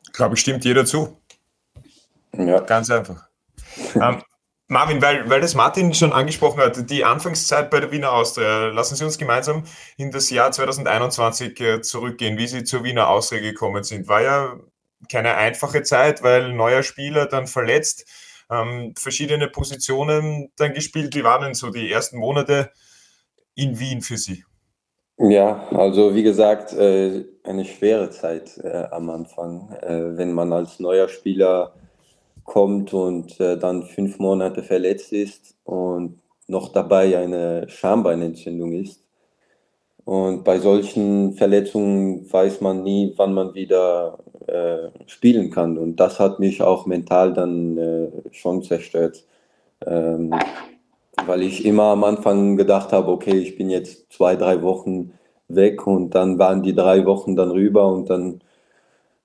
[0.07, 1.17] Ich glaube, stimmt jeder zu.
[2.37, 2.61] Ja.
[2.61, 3.29] Ganz einfach.
[3.95, 4.23] ähm,
[4.73, 8.97] Marvin, weil, weil das Martin schon angesprochen hat, die Anfangszeit bei der Wiener Austria, lassen
[8.97, 9.65] Sie uns gemeinsam
[9.99, 14.09] in das Jahr 2021 äh, zurückgehen, wie Sie zur Wiener Austria gekommen sind.
[14.09, 14.57] War ja
[15.11, 18.07] keine einfache Zeit, weil neuer Spieler dann verletzt,
[18.51, 21.15] ähm, verschiedene Positionen dann gespielt.
[21.15, 22.71] Wie waren denn so die ersten Monate
[23.55, 24.45] in Wien für Sie?
[25.19, 31.09] Ja, also wie gesagt, äh, eine schwere Zeit äh, am Anfang, wenn man als neuer
[31.09, 31.75] Spieler
[32.45, 39.03] kommt und äh, dann fünf Monate verletzt ist und noch dabei eine Schambeinentzündung ist.
[40.05, 45.79] Und bei solchen Verletzungen weiß man nie, wann man wieder äh, spielen kann.
[45.79, 49.25] Und das hat mich auch mental dann äh, schon zerstört.
[49.87, 50.35] Ähm,
[51.27, 55.13] weil ich immer am Anfang gedacht habe, okay, ich bin jetzt zwei, drei Wochen
[55.49, 58.41] weg und dann waren die drei Wochen dann rüber und dann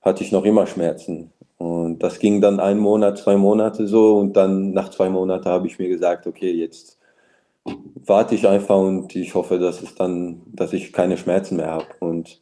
[0.02, 1.32] hatte ich noch immer Schmerzen.
[1.58, 4.18] Und das ging dann ein Monat, zwei Monate so.
[4.18, 6.98] Und dann nach zwei Monaten habe ich mir gesagt, okay, jetzt
[8.06, 11.88] warte ich einfach und ich hoffe, dass es dann, dass ich keine Schmerzen mehr habe.
[12.00, 12.42] Und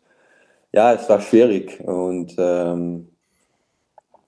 [0.73, 1.79] ja, es war schwierig.
[1.81, 3.09] Und ähm,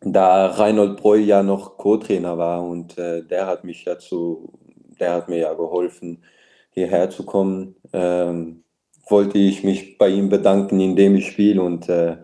[0.02, 4.54] da Reinhold Breu ja noch Co-Trainer war und äh, der hat mich ja zu,
[5.00, 6.24] der hat mir ja geholfen,
[6.72, 8.64] hierher zu kommen, ähm,
[9.10, 11.62] wollte ich mich bei ihm bedanken, indem ich spiele.
[11.62, 12.18] Und äh,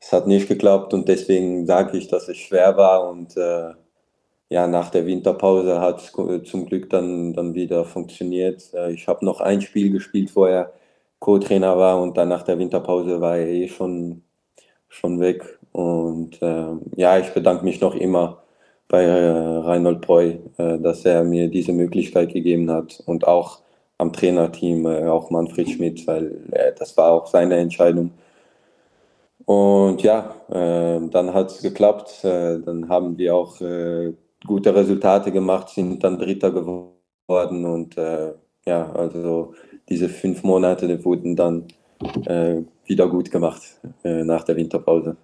[0.00, 3.72] es hat nicht geklappt und deswegen sage ich, dass es schwer war und äh,
[4.48, 6.12] ja, nach der Winterpause hat es
[6.50, 8.72] zum Glück dann, dann wieder funktioniert.
[8.74, 10.72] Äh, ich habe noch ein Spiel gespielt, wo er
[11.20, 14.22] Co-Trainer war und dann nach der Winterpause war er eh schon,
[14.88, 15.58] schon weg.
[15.72, 18.42] Und äh, ja, ich bedanke mich noch immer
[18.88, 23.60] bei äh, Reinhold Breu, äh, dass er mir diese Möglichkeit gegeben hat und auch
[23.98, 28.12] am Trainerteam, äh, auch Manfred Schmidt, weil äh, das war auch seine Entscheidung
[29.50, 32.22] und ja, äh, dann hat es geklappt.
[32.22, 34.12] Äh, dann haben wir auch äh,
[34.46, 37.64] gute Resultate gemacht, sind dann Dritter geworden.
[37.64, 38.32] Und äh,
[38.64, 39.54] ja, also
[39.88, 41.66] diese fünf Monate wurden dann
[42.26, 43.60] äh, wieder gut gemacht
[44.04, 45.16] äh, nach der Winterpause.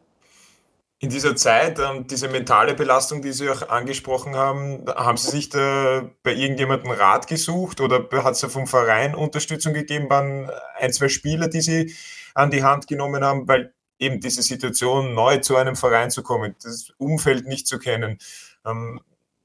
[0.98, 5.50] In dieser Zeit, ähm, diese mentale Belastung, die Sie auch angesprochen haben, haben Sie sich
[5.50, 10.10] da bei irgendjemandem Rat gesucht oder hat es vom Verein Unterstützung gegeben?
[10.10, 11.94] Waren ein, zwei Spieler, die Sie
[12.34, 13.46] an die Hand genommen haben?
[13.46, 18.18] Weil eben diese Situation, neu zu einem Verein zu kommen, das Umfeld nicht zu kennen
[18.64, 19.00] ähm,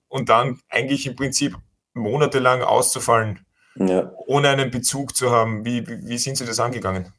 [0.08, 1.56] und dann eigentlich im Prinzip
[1.94, 3.40] monatelang auszufallen,
[3.76, 4.12] ja.
[4.28, 5.66] ohne einen Bezug zu haben.
[5.66, 7.14] Wie, wie sind Sie das angegangen?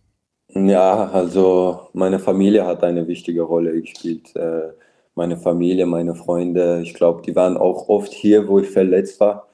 [0.55, 4.35] Ja, also meine Familie hat eine wichtige Rolle gespielt.
[4.37, 4.73] Äh,
[5.15, 9.49] meine Familie, meine Freunde, ich glaube, die waren auch oft hier, wo ich verletzt war.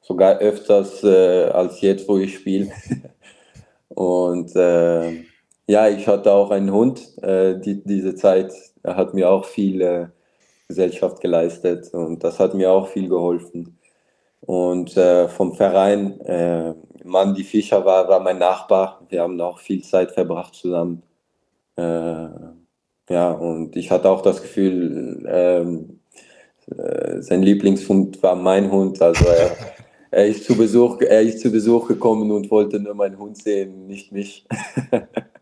[0.00, 2.70] Sogar öfters äh, als jetzt, wo ich spiele.
[3.88, 5.24] Und äh,
[5.68, 7.16] ja, ich hatte auch einen Hund.
[7.22, 8.52] Äh, die, diese Zeit
[8.86, 10.06] er hat mir auch viel äh,
[10.68, 13.76] Gesellschaft geleistet und das hat mir auch viel geholfen.
[14.40, 19.04] Und äh, vom Verein, äh, Mandy Fischer war, war mein Nachbar.
[19.08, 21.02] Wir haben auch viel Zeit verbracht zusammen.
[21.76, 22.28] Äh,
[23.10, 26.00] ja, und ich hatte auch das Gefühl, ähm,
[26.76, 29.02] äh, sein Lieblingshund war mein Hund.
[29.02, 29.56] Also er,
[30.12, 33.88] er, ist zu Besuch, er ist zu Besuch gekommen und wollte nur meinen Hund sehen,
[33.88, 34.46] nicht mich.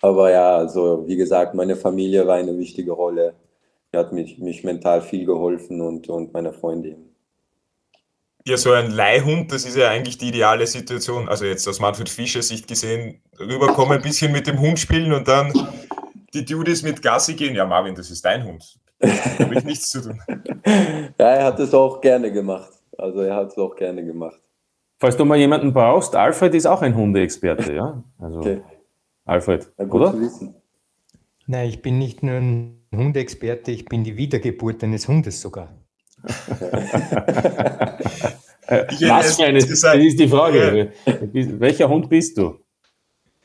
[0.00, 3.34] Aber ja, also wie gesagt, meine Familie war eine wichtige Rolle.
[3.92, 7.06] Die hat mich, mich mental viel geholfen und, und meine Freundin.
[8.46, 11.28] Ja, so ein Leihhund, das ist ja eigentlich die ideale Situation.
[11.28, 15.26] Also jetzt aus Manfred Fischer Sicht gesehen, rüberkommen, ein bisschen mit dem Hund spielen und
[15.26, 15.52] dann
[16.32, 17.56] die Dudes mit Gassi gehen.
[17.56, 18.78] Ja, Marvin, das ist dein Hund.
[19.00, 19.08] Da
[19.40, 20.20] habe ich nichts zu tun.
[21.18, 22.70] Ja, er hat es auch gerne gemacht.
[22.98, 24.40] Also er hat es auch gerne gemacht.
[24.98, 28.02] Falls du mal jemanden brauchst, Alfred ist auch ein Hundeexperte, ja?
[28.18, 28.62] Also okay.
[29.26, 30.14] Alfred, ja, oder?
[31.46, 35.76] Nein, ich bin nicht nur ein Hundeexperte, ich bin die Wiedergeburt eines Hundes sogar.
[38.68, 40.92] Was für eine, das ist die Frage.
[41.04, 42.58] Welcher Hund bist du?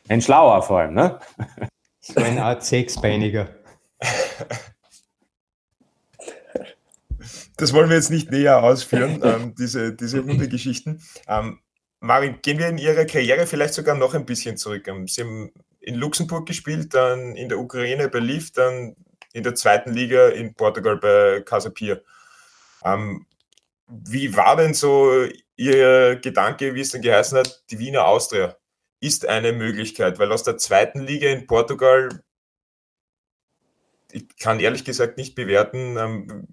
[0.08, 1.20] Ein schlauer vor allem, ne?
[2.00, 3.50] So eine Art Sechsbeiniger.
[7.58, 11.02] Das wollen wir jetzt nicht näher ausführen, ähm, diese, diese Hundegeschichten.
[11.28, 11.60] Ähm,
[12.00, 14.88] Marvin, gehen wir in Ihrer Karriere vielleicht sogar noch ein bisschen zurück.
[14.88, 18.96] Ähm, Sie haben in Luxemburg gespielt, dann in der Ukraine bei Liv, dann
[19.34, 22.04] in der zweiten Liga in Portugal bei Casapir.
[22.84, 23.26] Ähm,
[23.88, 28.56] wie war denn so Ihr Gedanke, wie es denn geheißen hat, die Wiener Austria
[29.00, 32.24] ist eine Möglichkeit, weil aus der zweiten Liga in Portugal,
[34.12, 36.48] ich kann ehrlich gesagt nicht bewerten, ähm,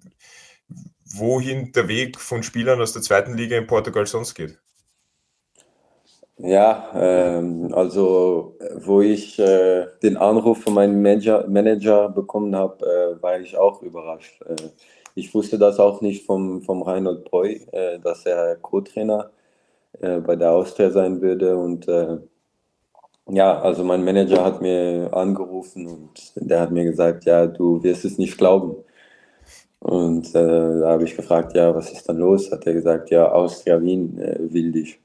[1.05, 4.59] wohin der Weg von Spielern aus der zweiten Liga in Portugal sonst geht.
[6.41, 13.23] Ja, ähm, also wo ich äh, den Anruf von meinem Manager, Manager bekommen habe, äh,
[13.23, 14.41] war ich auch überrascht.
[14.43, 14.55] Äh,
[15.17, 19.31] ich wusste das auch nicht vom, vom Reinhold Breu, äh, dass er Co-Trainer
[20.01, 21.57] äh, bei der Austria sein würde.
[21.57, 22.19] Und äh,
[23.29, 28.05] ja, also mein Manager hat mir angerufen und der hat mir gesagt, ja, du wirst
[28.05, 28.77] es nicht glauben.
[29.81, 32.51] Und da habe ich gefragt, ja, was ist dann los?
[32.53, 35.01] Hat er gesagt, ja, Austria Wien will dich.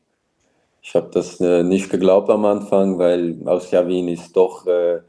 [0.85, 4.99] Ich habe das äh, nicht geglaubt am Anfang, weil Austria Wien ist doch äh,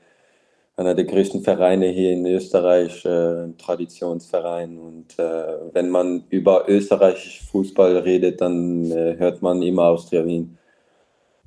[0.76, 4.78] einer der größten Vereine hier in Österreich, äh, ein Traditionsverein.
[4.78, 10.58] Und äh, wenn man über österreichisch Fußball redet, dann hört man immer Austria Wien.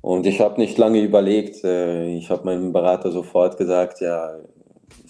[0.02, 1.64] Und ich habe nicht lange überlegt.
[1.64, 4.36] ich habe meinem Berater sofort gesagt, ja,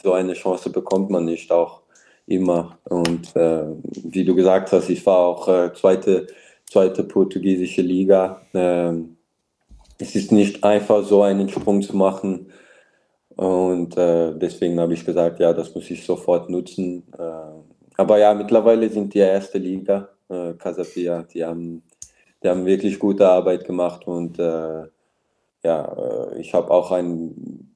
[0.02, 1.83] so eine Chance bekommt man nicht auch
[2.26, 2.78] immer.
[2.85, 3.64] Und äh,
[4.04, 6.28] wie du gesagt hast, ich war auch äh, zweite,
[6.70, 8.42] zweite portugiesische Liga.
[8.52, 8.92] Äh,
[9.98, 12.50] es ist nicht einfach so einen Sprung zu machen.
[13.37, 17.04] Und äh, deswegen habe ich gesagt, ja, das muss ich sofort nutzen.
[17.18, 17.22] Äh,
[17.96, 21.83] aber ja, mittlerweile sind die erste Liga, äh, Casapia, die haben,
[22.42, 24.85] die haben wirklich gute Arbeit gemacht und äh,
[25.64, 27.74] ja, äh, ich habe auch ein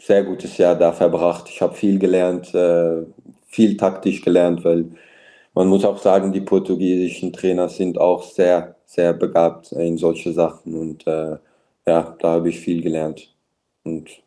[0.00, 1.48] sehr gutes Jahr da verbracht.
[1.48, 3.02] Ich habe viel gelernt, äh,
[3.46, 4.90] viel taktisch gelernt, weil
[5.54, 10.74] man muss auch sagen, die portugiesischen Trainer sind auch sehr, sehr begabt in solche Sachen
[10.74, 11.38] und äh,
[11.86, 13.34] ja, da habe ich viel gelernt.
[13.84, 14.23] Und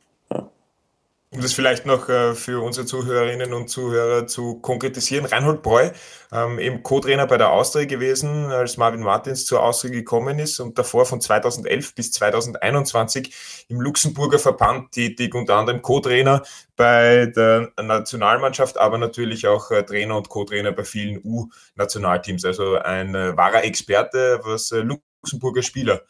[1.30, 5.90] um das vielleicht noch äh, für unsere Zuhörerinnen und Zuhörer zu konkretisieren, Reinhold Breu,
[6.32, 10.80] ähm, eben Co-Trainer bei der Austria gewesen, als Marvin Martins zur Austria gekommen ist und
[10.80, 16.44] davor von 2011 bis 2021 im Luxemburger Verband tätig, unter anderem Co-Trainer
[16.78, 22.46] bei der Nationalmannschaft, aber natürlich auch äh, Trainer und Co-Trainer bei vielen U-Nationalteams.
[22.46, 26.04] Also ein äh, wahrer Experte, was äh, Luxemburger Spieler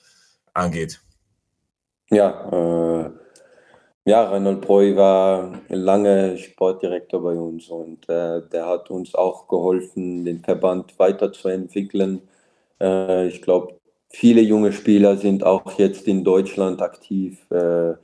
[0.54, 1.02] angeht.
[2.12, 3.17] Ja, äh
[4.08, 10.24] ja, Reinhold Breu war lange Sportdirektor bei uns und äh, der hat uns auch geholfen,
[10.24, 12.22] den Verband weiterzuentwickeln.
[12.80, 13.76] Äh, ich glaube,
[14.10, 17.96] viele junge Spieler sind auch jetzt in Deutschland aktiv, äh,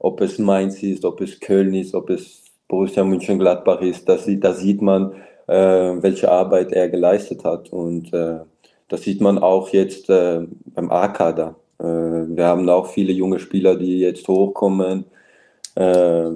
[0.00, 4.08] ob es Mainz ist, ob es Köln ist, ob es Borussia Mönchengladbach ist.
[4.08, 5.12] Das, da sieht man,
[5.46, 8.40] äh, welche Arbeit er geleistet hat und äh,
[8.88, 10.40] das sieht man auch jetzt äh,
[10.74, 11.54] beim A-Kader.
[11.78, 15.04] wir haben auch viele junge Spieler, die jetzt hochkommen
[15.74, 16.30] äh,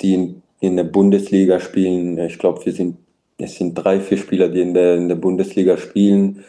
[0.00, 2.18] die in, in, der Bundesliga spielen.
[2.18, 2.96] Ich glaube, wir sind,
[3.38, 6.44] es sind drei, vier Spieler, die in der, in der Bundesliga spielen.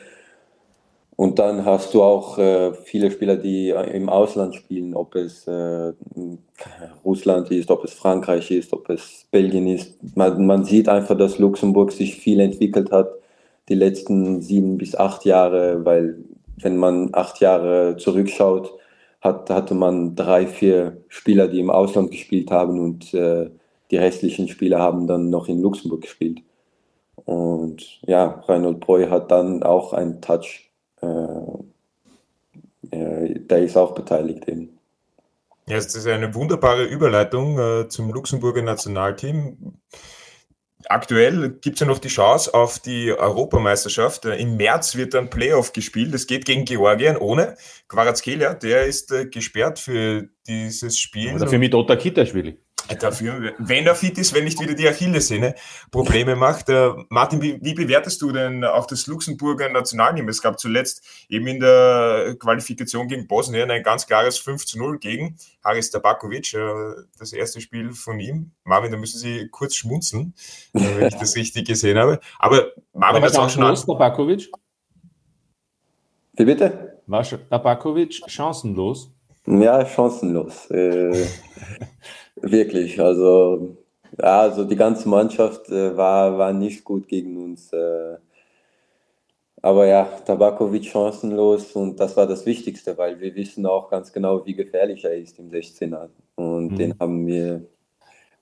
[1.16, 5.94] Und dann hast du auch äh, viele Spieler, die im Ausland spielen, ob es äh,
[7.06, 9.98] Russland ist, ob es Frankreich ist, ob es Belgien ist.
[10.16, 13.10] Man, man, sieht einfach, dass Luxemburg sich viel entwickelt hat
[13.70, 16.18] die letzten sieben bis acht Jahre, weil
[16.58, 18.74] wenn man acht Jahre zurückschaut,
[19.22, 23.50] hat, hatte man drei, vier Spieler, die im Ausland gespielt haben und äh,
[23.92, 26.42] die restlichen Spieler haben dann noch in Luxemburg gespielt.
[27.26, 30.72] Und ja, Reinhold Breu hat dann auch einen Touch.
[31.02, 31.08] Äh,
[32.92, 34.80] äh, der ist auch beteiligt eben.
[35.68, 39.76] Ja, das ist eine wunderbare Überleitung äh, zum Luxemburger Nationalteam.
[40.89, 44.26] Aktuell gibt es ja noch die Chance auf die Europameisterschaft.
[44.26, 46.13] Äh, Im März wird dann Playoff gespielt.
[46.13, 47.56] Es geht gegen Georgien ohne
[47.88, 48.54] Quarazkelia.
[48.54, 51.30] Der ist äh, gesperrt für dieses Spiel.
[51.30, 52.58] Aber dafür mit Otta Kita-Spiele.
[53.00, 55.56] Dafür, wenn er fit ist, wenn nicht wieder die Achillessehne
[55.92, 56.68] Probleme macht.
[56.70, 60.28] Äh, Martin, wie, wie, bewertest du denn auch das Luxemburger Nationalteam?
[60.28, 65.00] Es gab zuletzt eben in der Qualifikation gegen Bosnien ein ganz klares 5 zu 0
[65.00, 66.54] gegen Haris Tabakovic.
[66.54, 68.52] Äh, das erste Spiel von ihm.
[68.64, 70.34] Marvin, da müssen Sie kurz schmunzeln,
[70.74, 72.20] äh, wenn ich das richtig gesehen habe.
[72.40, 73.64] Aber Marvin hat auch schon...
[73.64, 74.52] Los, Tabakovic?
[76.34, 77.02] Wie bitte?
[77.08, 79.12] War Tabakovic chancenlos?
[79.46, 80.70] Ja, chancenlos.
[80.72, 81.28] Äh,
[82.42, 83.00] wirklich.
[83.00, 83.78] Also,
[84.20, 87.72] ja, also die ganze Mannschaft äh, war, war nicht gut gegen uns.
[87.74, 88.18] Äh,
[89.62, 94.44] aber ja, Tabakovic chancenlos und das war das Wichtigste, weil wir wissen auch ganz genau,
[94.46, 96.10] wie gefährlich er ist im 16er.
[96.36, 96.76] Und mhm.
[96.78, 97.68] den haben wir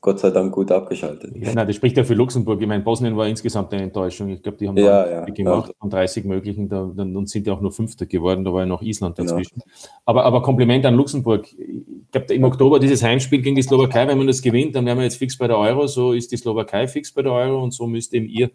[0.02, 1.36] Gott sei Dank gut abgeschaltet.
[1.36, 2.62] Ja, nein, das spricht ja für Luxemburg.
[2.62, 4.30] Ich meine, Bosnien war insgesamt eine Enttäuschung.
[4.30, 5.74] Ich glaube, die haben ja, ja, gemacht ja.
[5.78, 8.46] von 30 möglichen da, dann, sind ja auch nur Fünfter geworden.
[8.46, 9.32] Da war ja noch Island genau.
[9.32, 9.60] dazwischen.
[9.60, 9.94] Genau.
[10.06, 11.48] Aber, aber Kompliment an Luxemburg.
[11.52, 14.98] Ich glaube, im Oktober dieses Heimspiel gegen die Slowakei, wenn man das gewinnt, dann wären
[14.98, 15.86] wir jetzt fix bei der Euro.
[15.88, 18.52] So ist die Slowakei fix bei der Euro und so müsst eben ihr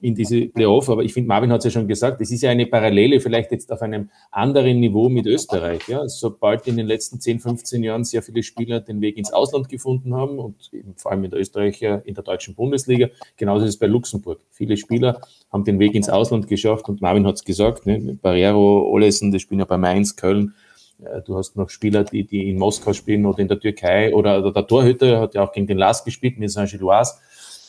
[0.00, 0.88] in diese Playoff.
[0.88, 3.52] Aber ich finde, Marvin hat es ja schon gesagt, es ist ja eine Parallele, vielleicht
[3.52, 5.86] jetzt auf einem anderen Niveau mit Österreich.
[5.88, 6.08] Ja?
[6.08, 10.14] Sobald in den letzten 10, 15 Jahren sehr viele Spieler den Weg ins Ausland gefunden
[10.14, 13.78] haben und eben vor allem in der Österreicher, in der deutschen Bundesliga, genauso ist es
[13.78, 14.40] bei Luxemburg.
[14.50, 15.20] Viele Spieler
[15.52, 18.18] haben den Weg ins Ausland geschafft und Marvin hat es gesagt, ne?
[18.20, 20.54] Barrero, Olesen, die spielen ja bei Mainz, Köln.
[21.02, 24.38] Äh, du hast noch Spieler, die, die in Moskau spielen oder in der Türkei oder,
[24.38, 27.14] oder der Torhüter hat ja auch gegen den Last gespielt mit Saint-Gilloise.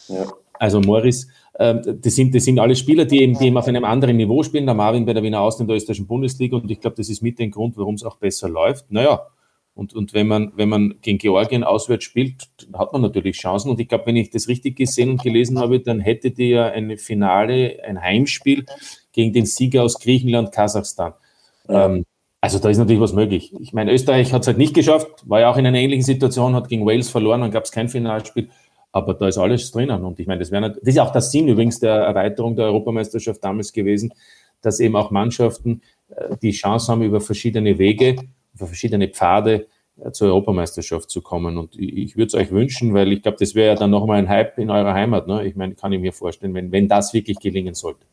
[0.08, 0.28] Ja.
[0.54, 1.28] Also Morris,
[1.62, 4.66] das sind, das sind alle Spieler, die eben, die eben auf einem anderen Niveau spielen.
[4.66, 7.22] Der Marvin bei der Wiener Außen in der österreichischen Bundesliga und ich glaube, das ist
[7.22, 8.92] mit dem Grund, warum es auch besser läuft.
[8.92, 9.28] Naja,
[9.74, 13.70] und, und wenn, man, wenn man gegen Georgien auswärts spielt, hat man natürlich Chancen.
[13.70, 16.66] Und ich glaube, wenn ich das richtig gesehen und gelesen habe, dann hättet ihr ja
[16.72, 18.66] ein Finale, ein Heimspiel
[19.14, 21.14] gegen den Sieger aus Griechenland, Kasachstan.
[21.70, 21.86] Ja.
[21.86, 22.06] Ähm,
[22.42, 23.54] also da ist natürlich was möglich.
[23.60, 26.56] Ich meine, Österreich hat es halt nicht geschafft, war ja auch in einer ähnlichen Situation,
[26.56, 28.50] hat gegen Wales verloren, dann gab es kein Finalspiel.
[28.92, 30.04] Aber da ist alles drinnen.
[30.04, 33.44] Und ich meine, das, wäre, das ist auch der Sinn übrigens der Erweiterung der Europameisterschaft
[33.44, 34.14] damals gewesen,
[34.62, 38.16] dass eben auch Mannschaften äh, die Chance haben, über verschiedene Wege,
[38.54, 39.68] über verschiedene Pfade
[40.04, 41.58] äh, zur Europameisterschaft zu kommen.
[41.58, 44.20] Und ich, ich würde es euch wünschen, weil ich glaube, das wäre ja dann nochmal
[44.20, 45.28] ein Hype in eurer Heimat.
[45.28, 45.46] Ne?
[45.46, 48.06] Ich meine, kann ich mir vorstellen, wenn, wenn das wirklich gelingen sollte.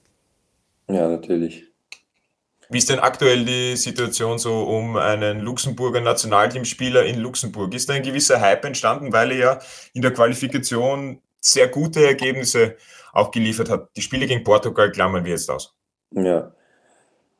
[0.88, 1.67] Ja, natürlich.
[2.70, 7.72] Wie ist denn aktuell die Situation so um einen Luxemburger Nationalteamspieler in Luxemburg?
[7.74, 9.59] Ist da ein gewisser Hype entstanden, weil er ja
[9.94, 12.76] in der Qualifikation sehr gute Ergebnisse
[13.14, 13.88] auch geliefert hat?
[13.96, 15.74] Die Spiele gegen Portugal klammern wir jetzt aus.
[16.11, 16.52] Ja,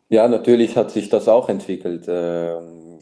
[0.09, 2.07] ja natürlich hat sich das auch entwickelt.
[2.09, 2.99] Ähm,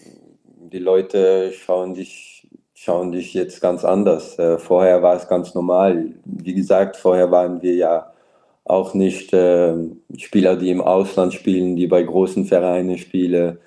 [0.73, 4.37] die Leute schauen dich, schauen dich jetzt ganz anders.
[4.37, 6.13] Äh, vorher war es ganz normal.
[6.25, 8.13] Wie gesagt, vorher waren wir ja
[8.67, 9.75] auch nicht äh,
[10.17, 13.59] Spieler, die im Ausland spielen, die bei großen Vereinen spiele,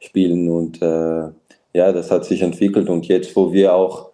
[0.00, 0.50] spielen.
[0.50, 1.30] Und äh,
[1.72, 2.88] ja, das hat sich entwickelt.
[2.88, 4.10] Und jetzt, wo wir auch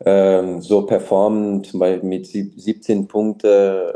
[0.00, 3.92] äh, so performen, zum Beispiel mit 17 Punkten,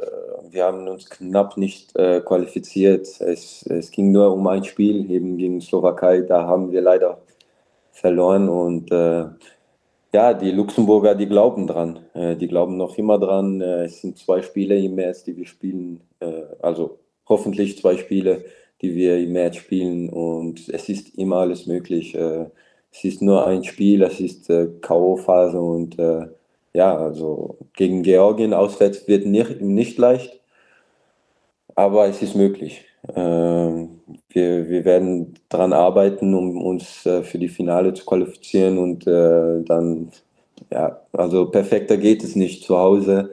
[0.51, 3.09] wir haben uns knapp nicht äh, qualifiziert.
[3.21, 6.21] Es, es ging nur um ein Spiel, eben gegen Slowakei.
[6.21, 7.19] Da haben wir leider
[7.91, 8.49] verloren.
[8.49, 9.25] Und äh,
[10.15, 11.99] ja, die Luxemburger, die glauben dran.
[12.15, 13.61] Äh, die glauben noch immer dran.
[13.61, 16.03] Äh, es sind zwei Spiele im März, die wir spielen.
[16.21, 18.45] Äh, also hoffentlich zwei Spiele,
[18.81, 20.09] die wir im März spielen.
[20.09, 22.15] Und es ist immer alles möglich.
[22.15, 25.59] es ist nur ein Spiel, es ist K.O.-Phase.
[25.59, 25.97] Und
[26.75, 30.41] ja, also gegen Georgien auswärts wird nicht, nicht leicht.
[31.75, 32.85] Aber es ist möglich.
[33.17, 33.94] Ähm,
[34.29, 39.63] wir, wir werden daran arbeiten, um uns äh, für die Finale zu qualifizieren und äh,
[39.65, 40.11] dann,
[40.71, 43.31] ja, also perfekter geht es nicht, zu Hause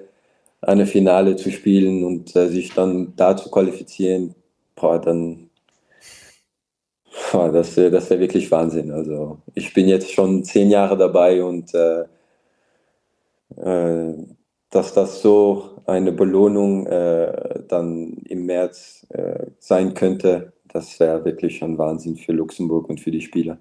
[0.61, 4.35] eine Finale zu spielen und äh, sich dann da zu qualifizieren,
[4.75, 5.49] boah, dann,
[7.31, 8.91] boah, das, das wäre wirklich Wahnsinn.
[8.91, 12.05] Also ich bin jetzt schon zehn Jahre dabei und äh,
[13.57, 14.13] äh,
[14.69, 21.57] dass das so eine Belohnung äh, dann im März äh, sein könnte, das wäre wirklich
[21.57, 23.57] schon Wahnsinn für Luxemburg und für die Spieler.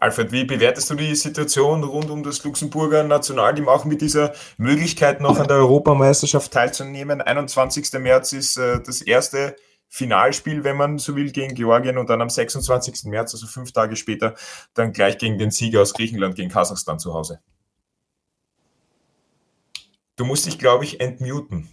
[0.00, 5.20] Alfred, wie bewertest du die Situation rund um das Luxemburger Nationalteam, auch mit dieser Möglichkeit
[5.20, 7.20] noch an der Europameisterschaft teilzunehmen?
[7.20, 7.92] 21.
[7.94, 9.56] März ist äh, das erste
[9.88, 13.04] Finalspiel, wenn man so will, gegen Georgien und dann am 26.
[13.04, 14.34] März, also fünf Tage später,
[14.74, 17.40] dann gleich gegen den Sieger aus Griechenland, gegen Kasachstan zu Hause.
[20.14, 21.68] Du musst dich, glaube ich, entmuten.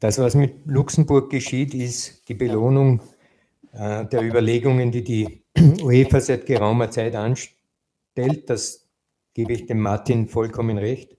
[0.00, 3.00] Das, was mit Luxemburg geschieht, ist die Belohnung
[3.72, 5.44] äh, der Überlegungen, die die
[5.82, 8.48] UEFA seit geraumer Zeit anstellt.
[8.48, 8.88] Das
[9.34, 11.16] gebe ich dem Martin vollkommen recht.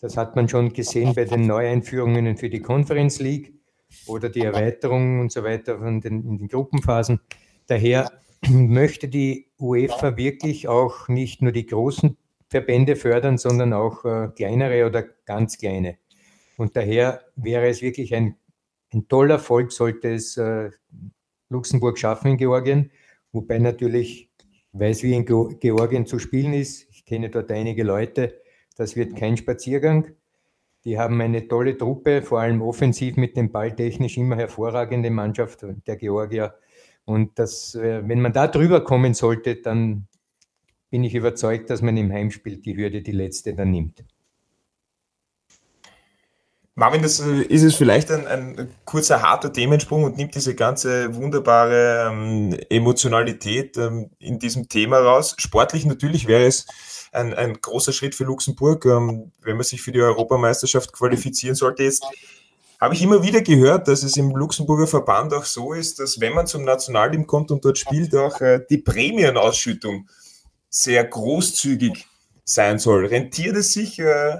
[0.00, 3.54] Das hat man schon gesehen bei den Neueinführungen für die Conference League
[4.06, 7.20] oder die Erweiterung und so weiter von den, in den Gruppenphasen.
[7.66, 8.12] Daher
[8.48, 12.16] möchte die UEFA wirklich auch nicht nur die großen
[12.48, 15.98] Verbände fördern, sondern auch äh, kleinere oder ganz kleine.
[16.56, 18.36] Und daher wäre es wirklich ein,
[18.92, 20.70] ein toller Erfolg, sollte es äh,
[21.48, 22.90] Luxemburg schaffen in Georgien,
[23.32, 24.30] wobei natürlich
[24.74, 26.88] ich weiß, wie in Georgien zu spielen ist.
[26.90, 28.40] Ich kenne dort einige Leute.
[28.76, 30.12] Das wird kein Spaziergang.
[30.84, 35.64] Die haben eine tolle Truppe, vor allem offensiv mit dem Ball technisch immer hervorragende Mannschaft
[35.86, 36.54] der Georgier.
[37.04, 40.06] Und das, äh, wenn man da drüber kommen sollte, dann
[40.90, 44.04] bin ich überzeugt, dass man im Heimspiel die Hürde die letzte dann nimmt.
[46.74, 51.14] Marvin, das äh, ist es vielleicht ein, ein, kurzer, harter Themensprung und nimmt diese ganze
[51.14, 55.34] wunderbare ähm, Emotionalität ähm, in diesem Thema raus.
[55.38, 56.66] Sportlich natürlich wäre es
[57.12, 61.82] ein, ein großer Schritt für Luxemburg, ähm, wenn man sich für die Europameisterschaft qualifizieren sollte.
[61.82, 62.04] Jetzt
[62.80, 66.32] habe ich immer wieder gehört, dass es im Luxemburger Verband auch so ist, dass wenn
[66.32, 70.08] man zum Nationalteam kommt und dort spielt, auch äh, die Prämienausschüttung
[70.70, 72.06] sehr großzügig
[72.44, 73.06] sein soll.
[73.06, 74.38] Rentiert es sich äh,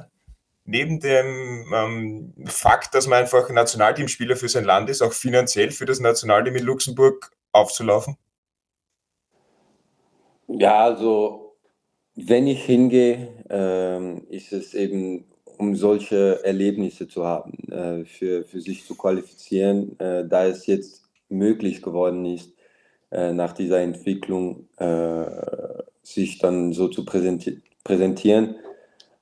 [0.64, 5.86] neben dem ähm, Fakt, dass man einfach Nationalteamspieler für sein Land ist, auch finanziell für
[5.86, 8.16] das Nationalteam in Luxemburg aufzulaufen?
[10.48, 11.56] Ja, also
[12.14, 15.24] wenn ich hingehe, ähm, ist es eben,
[15.58, 21.04] um solche Erlebnisse zu haben, äh, für, für sich zu qualifizieren, äh, da es jetzt
[21.28, 22.52] möglich geworden ist,
[23.10, 25.24] äh, nach dieser Entwicklung äh,
[26.02, 28.56] sich dann so zu präsenti präsentieren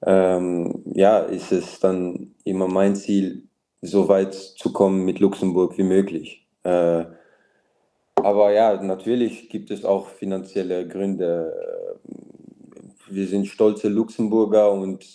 [0.06, 3.44] ähm, ja, ist es dann immer mein Ziel,
[3.82, 6.46] so weit zu kommen mit Luxemburg wie möglich.
[6.64, 7.04] Äh,
[8.16, 11.98] aber ja, natürlich gibt es auch finanzielle Gründe.
[13.08, 15.06] Wir sind stolze Luxemburger und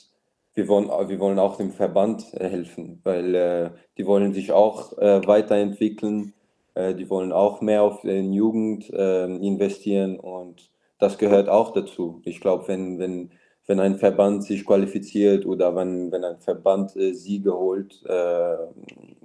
[0.56, 5.26] wir wollen, wir wollen auch dem Verband helfen, weil äh, die wollen sich auch äh,
[5.28, 6.34] weiterentwickeln,
[6.74, 12.22] äh, die wollen auch mehr auf den Jugend äh, investieren und das gehört auch dazu.
[12.24, 13.32] Ich glaube, wenn, wenn
[13.68, 18.58] wenn ein Verband sich qualifiziert oder wenn, wenn ein Verband äh, Siege holt, äh,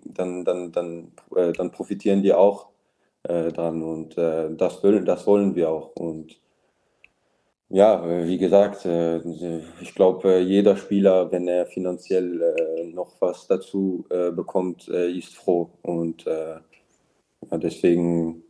[0.05, 2.69] dann, dann, dann, äh, dann profitieren die auch
[3.25, 5.95] äh, dran und äh, das, will, das wollen wir auch.
[5.97, 6.41] Und
[7.69, 9.19] ja, wie gesagt, äh,
[9.81, 15.37] ich glaube, jeder Spieler, wenn er finanziell äh, noch was dazu äh, bekommt, äh, ist
[15.37, 15.71] froh.
[15.83, 16.57] Und äh,
[17.51, 18.43] ja, deswegen,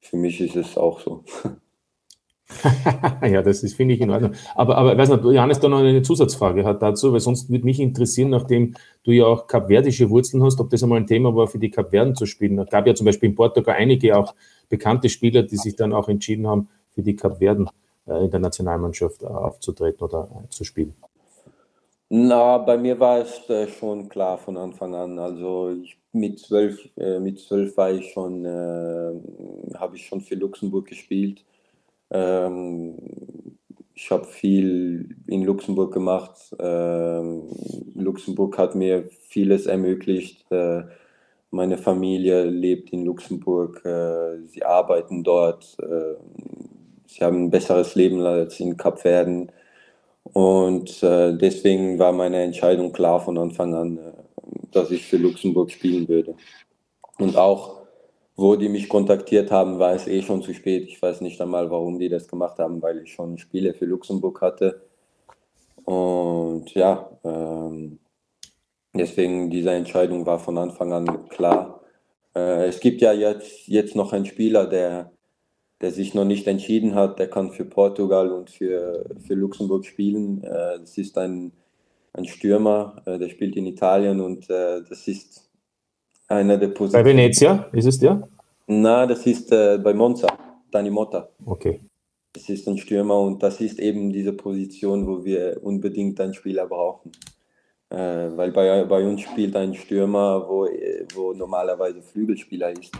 [0.00, 1.24] für mich ist es auch so.
[3.22, 4.32] ja, das finde ich, in Ordnung.
[4.54, 7.80] Aber, aber weiß nicht, Johannes da noch eine Zusatzfrage hat dazu, weil sonst würde mich
[7.80, 8.74] interessieren, nachdem
[9.04, 12.14] du ja auch kapverdische Wurzeln hast, ob das einmal ein Thema war, für die Kapverden
[12.14, 12.58] zu spielen.
[12.58, 14.34] Es gab ja zum Beispiel in Portugal einige auch
[14.68, 17.68] bekannte Spieler, die sich dann auch entschieden haben, für die Kapverden
[18.06, 20.94] äh, in der Nationalmannschaft äh, aufzutreten oder äh, zu spielen.
[22.08, 25.18] Na, bei mir war es äh, schon klar von Anfang an.
[25.18, 30.34] Also ich, mit zwölf, äh, mit zwölf war ich schon, äh, habe ich schon für
[30.34, 31.44] Luxemburg gespielt
[32.10, 32.96] ähm,
[33.94, 36.54] ich habe viel in Luxemburg gemacht.
[36.58, 37.42] Ähm,
[37.94, 40.50] Luxemburg hat mir vieles ermöglicht.
[40.50, 40.84] Äh,
[41.50, 43.84] meine Familie lebt in Luxemburg.
[43.84, 45.76] Äh, sie arbeiten dort.
[45.82, 46.14] Äh,
[47.06, 49.52] sie haben ein besseres Leben als in Kapverden.
[50.22, 54.12] Und äh, deswegen war meine Entscheidung klar von Anfang an, äh,
[54.72, 56.36] dass ich für Luxemburg spielen würde.
[57.18, 57.79] Und auch
[58.40, 60.88] wo die mich kontaktiert haben, war es eh schon zu spät.
[60.88, 64.40] Ich weiß nicht einmal, warum die das gemacht haben, weil ich schon Spiele für Luxemburg
[64.40, 64.82] hatte.
[65.84, 67.98] Und ja, ähm,
[68.94, 71.82] deswegen diese Entscheidung war von Anfang an klar.
[72.34, 75.12] Äh, es gibt ja jetzt, jetzt noch einen Spieler, der,
[75.82, 77.18] der sich noch nicht entschieden hat.
[77.18, 80.42] Der kann für Portugal und für, für Luxemburg spielen.
[80.44, 81.52] Äh, das ist ein,
[82.14, 85.49] ein Stürmer, äh, der spielt in Italien und äh, das ist
[86.30, 87.04] einer der Positionen.
[87.04, 88.28] Bei Venezia ist es der?
[88.66, 90.28] Na, das ist äh, bei Monza,
[90.70, 91.28] Dani Motta.
[91.44, 91.80] Okay.
[92.32, 96.66] Das ist ein Stürmer und das ist eben diese Position, wo wir unbedingt einen Spieler
[96.66, 97.10] brauchen.
[97.90, 97.96] Äh,
[98.36, 100.68] weil bei, bei uns spielt ein Stürmer, wo,
[101.14, 102.92] wo normalerweise Flügelspieler ist.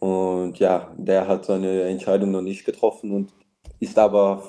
[0.00, 3.32] Und ja, der hat seine Entscheidung noch nicht getroffen und
[3.78, 4.42] ist aber,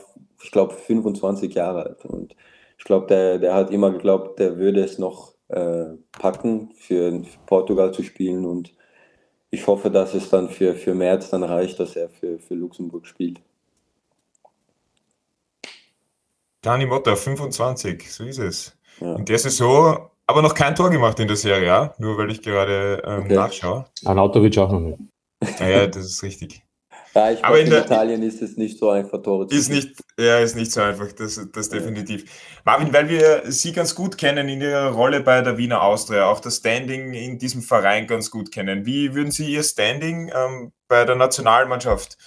[0.44, 2.06] ich glaube, 25 Jahre alt.
[2.06, 2.36] Und
[2.80, 7.40] ich glaube, der, der hat immer geglaubt, der würde es noch äh, packen, für, für
[7.46, 8.46] Portugal zu spielen.
[8.46, 8.74] Und
[9.50, 13.06] ich hoffe, dass es dann für, für März dann reicht, dass er für, für Luxemburg
[13.06, 13.42] spielt.
[16.62, 18.78] Dani Motta, 25, so ist es.
[19.00, 19.16] Ja.
[19.16, 21.94] In der Saison aber noch kein Tor gemacht in der Serie, ja?
[21.98, 23.36] nur weil ich gerade ähm, okay.
[23.36, 23.86] nachschaue.
[24.06, 25.00] Anautovic auch noch nicht.
[25.60, 26.64] Naja, das ist richtig.
[27.14, 29.96] Ja, ich glaube, in, in Italien ist es nicht so einfach, Tore zu ist nicht,
[30.18, 32.24] Ja, ist nicht so einfach, das, das definitiv.
[32.64, 36.40] Marvin, weil wir Sie ganz gut kennen in Ihrer Rolle bei der Wiener Austria, auch
[36.40, 38.86] das Standing in diesem Verein ganz gut kennen.
[38.86, 42.18] Wie würden Sie Ihr Standing ähm, bei der Nationalmannschaft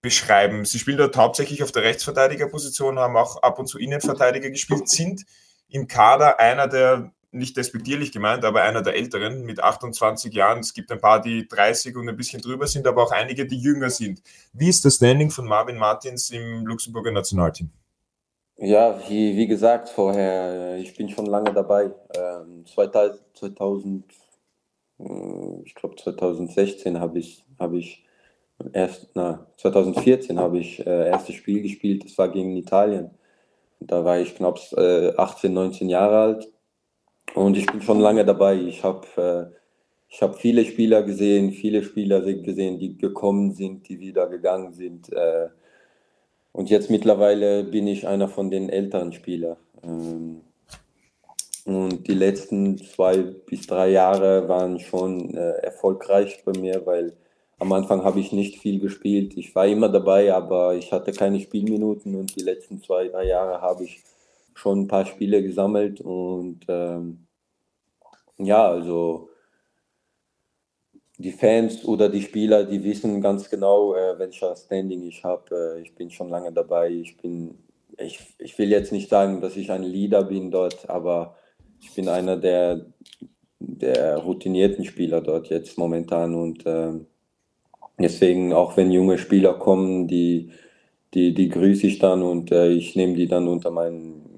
[0.00, 0.64] beschreiben?
[0.64, 5.24] Sie spielen dort hauptsächlich auf der Rechtsverteidigerposition, haben auch ab und zu Innenverteidiger gespielt, sind
[5.68, 10.60] im Kader einer der nicht despektierlich gemeint, aber einer der Älteren mit 28 Jahren.
[10.60, 13.58] Es gibt ein paar, die 30 und ein bisschen drüber sind, aber auch einige, die
[13.58, 14.22] jünger sind.
[14.52, 17.70] Wie ist das Standing von Marvin Martins im Luxemburger Nationalteam?
[18.56, 21.90] Ja, wie, wie gesagt vorher, ich bin schon lange dabei.
[22.16, 24.04] Ähm, 2000,
[25.00, 25.04] äh,
[25.64, 28.06] ich glaube 2016 habe ich, habe ich
[28.72, 33.10] erst, na, 2014 habe ich äh, erstes Spiel gespielt, das war gegen Italien.
[33.80, 36.53] Da war ich knapp äh, 18, 19 Jahre alt
[37.32, 38.56] und ich bin schon lange dabei.
[38.56, 39.52] Ich habe
[40.12, 45.12] äh, hab viele Spieler gesehen, viele Spieler gesehen, die gekommen sind, die wieder gegangen sind.
[45.12, 45.48] Äh,
[46.52, 49.56] und jetzt mittlerweile bin ich einer von den älteren Spielern.
[49.82, 50.42] Ähm,
[51.64, 57.14] und die letzten zwei bis drei Jahre waren schon äh, erfolgreich bei mir, weil
[57.58, 59.36] am Anfang habe ich nicht viel gespielt.
[59.36, 63.60] Ich war immer dabei, aber ich hatte keine Spielminuten und die letzten zwei, drei Jahre
[63.62, 64.02] habe ich
[64.54, 67.26] schon ein paar Spiele gesammelt und ähm,
[68.38, 69.28] ja, also
[71.18, 75.76] die Fans oder die Spieler, die wissen ganz genau, äh, welcher Standing ich habe.
[75.76, 76.90] Äh, ich bin schon lange dabei.
[76.90, 77.58] Ich bin,
[77.98, 81.36] ich, ich will jetzt nicht sagen, dass ich ein Leader bin dort, aber
[81.80, 82.86] ich bin einer der,
[83.60, 86.92] der routinierten Spieler dort jetzt momentan und äh,
[87.98, 90.50] deswegen, auch wenn junge Spieler kommen, die,
[91.14, 94.33] die, die grüße ich dann und äh, ich nehme die dann unter meinen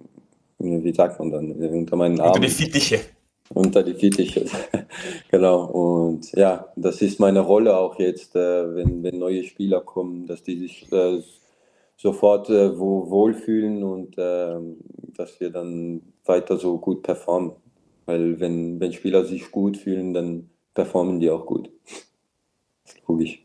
[0.59, 2.35] wie sagt man dann, unter meinen Armen.
[2.35, 3.01] Unter die Fittiche.
[3.49, 4.45] Unter die Fittiche,
[5.31, 5.67] genau.
[5.67, 10.43] Und ja, das ist meine Rolle auch jetzt, äh, wenn, wenn neue Spieler kommen, dass
[10.43, 11.23] die sich äh,
[11.97, 14.57] sofort äh, wo, wohlfühlen und äh,
[15.17, 17.53] dass wir dann weiter so gut performen.
[18.05, 21.71] Weil wenn, wenn Spieler sich gut fühlen, dann performen die auch gut.
[22.85, 23.43] Das ist logisch.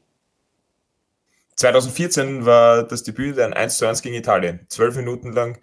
[1.55, 4.61] 2014 war das Debüt ein 1 zu 1 gegen Italien.
[4.67, 5.59] Zwölf Minuten lang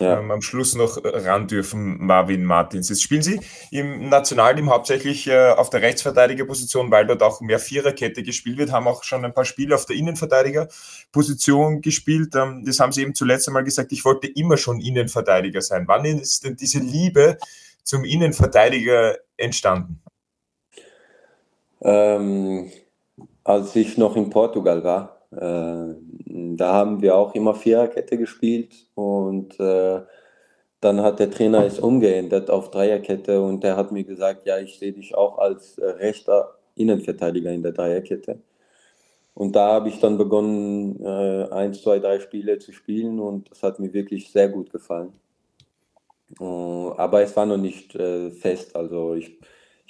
[0.00, 0.18] ja.
[0.18, 2.88] ähm, am Schluss noch ran dürfen, Marvin Martins.
[2.88, 3.40] Jetzt spielen Sie
[3.70, 8.88] im Nationalteam hauptsächlich äh, auf der Rechtsverteidigerposition, weil dort auch mehr Viererkette gespielt wird, haben
[8.88, 12.34] auch schon ein paar Spiele auf der Innenverteidigerposition gespielt.
[12.34, 15.84] Ähm, das haben Sie eben zuletzt einmal gesagt, ich wollte immer schon Innenverteidiger sein.
[15.86, 17.36] Wann ist denn diese Liebe
[17.82, 20.00] zum Innenverteidiger entstanden?
[21.82, 22.70] Ähm,
[23.44, 29.58] als ich noch in Portugal war, äh, da haben wir auch immer Viererkette gespielt und
[29.60, 30.00] äh,
[30.80, 34.78] dann hat der Trainer es umgeändert auf Dreierkette und der hat mir gesagt, ja, ich
[34.78, 38.40] sehe dich auch als äh, rechter Innenverteidiger in der Dreierkette.
[39.34, 43.62] Und da habe ich dann begonnen, äh, eins, zwei, drei Spiele zu spielen und das
[43.62, 45.12] hat mir wirklich sehr gut gefallen.
[46.38, 49.36] Aber es war noch nicht fest, also ich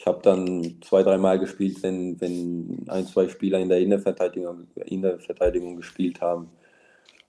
[0.01, 5.77] ich habe dann zwei, dreimal gespielt, wenn, wenn ein, zwei Spieler in der Innenverteidigung, Innenverteidigung
[5.77, 6.49] gespielt haben.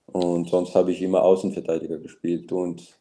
[0.06, 2.50] Und sonst habe ich immer Außenverteidiger gespielt.
[2.50, 2.98] Und,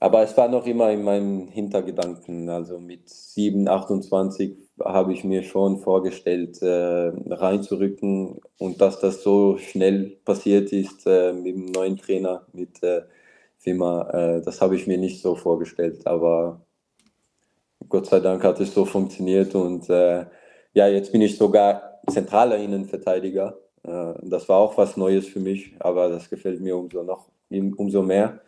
[0.00, 2.48] aber es war noch immer in meinem Hintergedanken.
[2.48, 8.40] Also mit 7, 28 habe ich mir schon vorgestellt, äh, reinzurücken.
[8.58, 13.02] Und dass das so schnell passiert ist äh, mit dem neuen Trainer, mit äh,
[13.58, 16.06] Fima, äh, das habe ich mir nicht so vorgestellt.
[16.06, 16.65] Aber
[17.88, 20.26] Gott sei Dank hat es so funktioniert und äh,
[20.72, 23.58] ja, jetzt bin ich sogar zentraler Innenverteidiger.
[23.82, 27.28] Äh, das war auch was Neues für mich, aber das gefällt mir umso noch
[27.76, 28.40] umso mehr,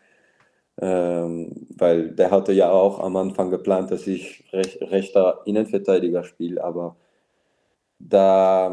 [0.81, 6.63] ähm, weil der hatte ja auch am Anfang geplant, dass ich rech, rechter Innenverteidiger spiele,
[6.65, 6.97] aber
[8.01, 8.73] da,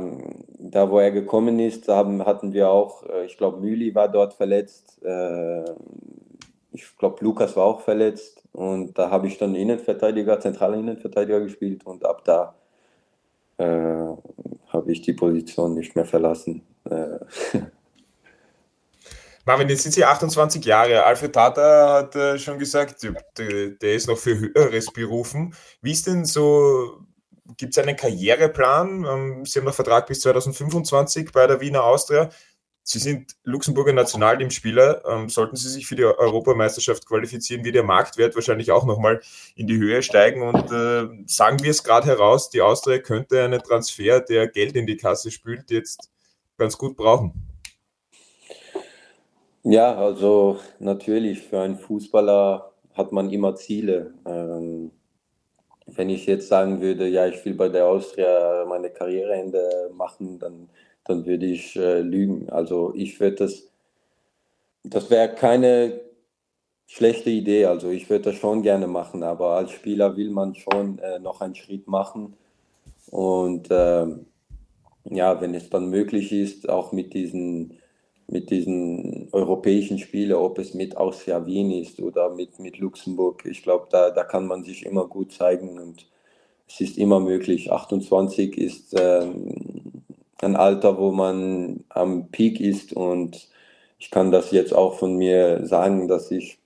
[0.59, 4.33] da wo er gekommen ist, haben, hatten wir auch, äh, ich glaube, Müli war dort
[4.33, 5.63] verletzt, äh,
[6.71, 11.85] ich glaube, Lukas war auch verletzt und da habe ich dann Innenverteidiger, zentraler Innenverteidiger gespielt
[11.85, 12.55] und ab da
[13.57, 13.65] äh,
[14.67, 16.61] habe ich die Position nicht mehr verlassen.
[16.89, 17.19] Äh.
[19.45, 21.03] Marvin, jetzt sind Sie 28 Jahre.
[21.03, 25.53] Alfred Tata hat äh, schon gesagt, der, ist noch für Höheres berufen.
[25.81, 27.05] Wie ist denn so,
[27.57, 29.05] gibt es einen Karriereplan?
[29.05, 32.29] Ähm, Sie haben noch Vertrag bis 2025 bei der Wiener Austria.
[32.87, 35.03] Sie sind Luxemburger Nationalteamspieler.
[35.09, 39.21] Ähm, sollten Sie sich für die Europameisterschaft qualifizieren, wird Ihr Marktwert wahrscheinlich auch nochmal
[39.55, 40.43] in die Höhe steigen.
[40.43, 44.85] Und äh, sagen wir es gerade heraus, die Austria könnte einen Transfer, der Geld in
[44.85, 46.11] die Kasse spült, jetzt
[46.59, 47.33] ganz gut brauchen.
[49.63, 54.13] Ja, also natürlich, für einen Fußballer hat man immer Ziele.
[54.27, 54.91] Ähm,
[55.87, 60.69] wenn ich jetzt sagen würde, ja, ich will bei der Austria meine Karriereende machen, dann
[61.05, 62.49] dann würde ich äh, lügen.
[62.49, 63.69] Also ich würde das,
[64.83, 66.01] das wäre keine
[66.87, 67.65] schlechte Idee.
[67.65, 71.41] Also ich würde das schon gerne machen, aber als Spieler will man schon äh, noch
[71.41, 72.35] einen Schritt machen.
[73.11, 74.25] Und ähm,
[75.05, 77.77] ja, wenn es dann möglich ist, auch mit diesen,
[78.27, 83.61] mit diesen europäischen Spielen, ob es mit Austria Wien ist oder mit, mit Luxemburg, ich
[83.61, 86.07] glaube, da, da kann man sich immer gut zeigen und
[86.67, 87.71] es ist immer möglich.
[87.71, 89.84] 28 ist ähm,
[90.41, 93.49] ein Alter, wo man am Peak ist und
[93.97, 96.59] ich kann das jetzt auch von mir sagen, dass ich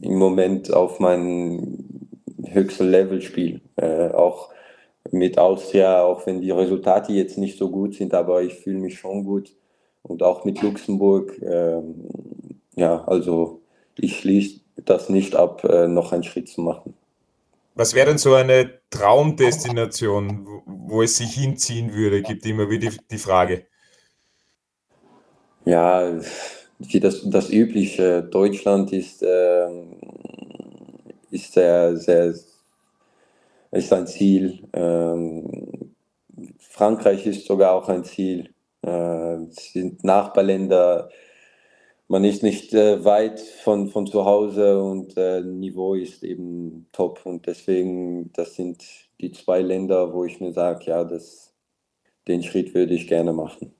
[0.00, 2.08] im Moment auf meinem
[2.46, 3.60] höchsten Level spiele.
[3.76, 4.50] Äh, auch
[5.10, 8.98] mit Austria, auch wenn die Resultate jetzt nicht so gut sind, aber ich fühle mich
[8.98, 9.54] schon gut.
[10.02, 11.80] Und auch mit Luxemburg, äh,
[12.76, 13.60] ja, also
[13.96, 16.94] ich schließe das nicht ab, äh, noch einen Schritt zu machen.
[17.76, 22.22] Was wäre denn so eine Traumdestination, wo, es sich hinziehen würde?
[22.22, 23.66] Gibt immer wieder die, Frage.
[25.64, 26.20] Ja,
[26.78, 28.22] wie das, das übliche.
[28.22, 29.68] Deutschland ist, äh,
[31.30, 32.34] ist sehr, sehr,
[33.72, 34.68] ist ein Ziel.
[34.72, 35.94] Ähm,
[36.60, 38.54] Frankreich ist sogar auch ein Ziel.
[38.82, 41.08] Äh, es sind Nachbarländer.
[42.08, 47.24] Man ist nicht äh, weit von, von zu Hause und äh, Niveau ist eben top.
[47.24, 48.84] Und deswegen, das sind
[49.20, 51.54] die zwei Länder, wo ich mir sage, ja, das,
[52.28, 53.74] den Schritt würde ich gerne machen.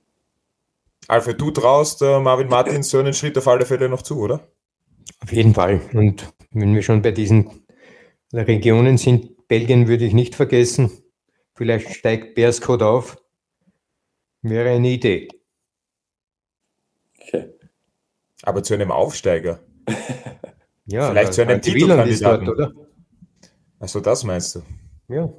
[1.07, 4.47] Alfred, du traust äh, Marvin Martins so einen Schritt auf alle Fälle noch zu, oder?
[5.21, 5.81] Auf jeden Fall.
[5.93, 7.65] Und wenn wir schon bei diesen
[8.33, 10.91] Regionen sind, Belgien würde ich nicht vergessen.
[11.53, 13.17] Vielleicht steigt Bearscode auf.
[14.41, 15.27] Wäre eine Idee.
[17.19, 17.54] Okay.
[18.43, 19.59] Aber zu einem Aufsteiger.
[20.85, 22.45] ja, vielleicht zu einem Titelkandidaten.
[22.45, 22.73] Dort, oder?
[23.79, 24.61] Also das meinst du?
[25.07, 25.31] Ja.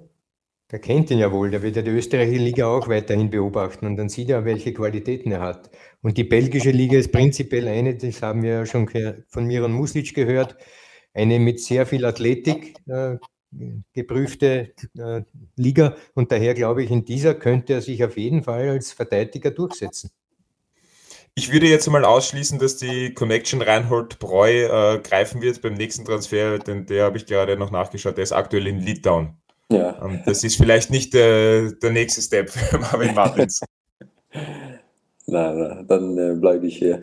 [0.72, 3.96] Der kennt ihn ja wohl, der wird ja die österreichische Liga auch weiterhin beobachten und
[3.96, 5.70] dann sieht er, welche Qualitäten er hat.
[6.02, 8.88] Und die belgische Liga ist prinzipiell eine, das haben wir ja schon
[9.28, 10.56] von Miron Muslic gehört,
[11.14, 13.16] eine mit sehr viel Athletik äh,
[13.92, 15.22] geprüfte äh,
[15.54, 19.52] Liga und daher glaube ich, in dieser könnte er sich auf jeden Fall als Verteidiger
[19.52, 20.10] durchsetzen.
[21.38, 26.06] Ich würde jetzt mal ausschließen, dass die Connection Reinhold Breu äh, greifen wird beim nächsten
[26.06, 29.36] Transfer, denn der habe ich gerade noch nachgeschaut, der ist aktuell in Litauen.
[29.70, 29.90] Ja.
[30.02, 33.60] Und das ist vielleicht nicht der, der nächste Step für Marvin Martins.
[35.26, 37.00] nein, nein, dann äh, bleibe ich hier.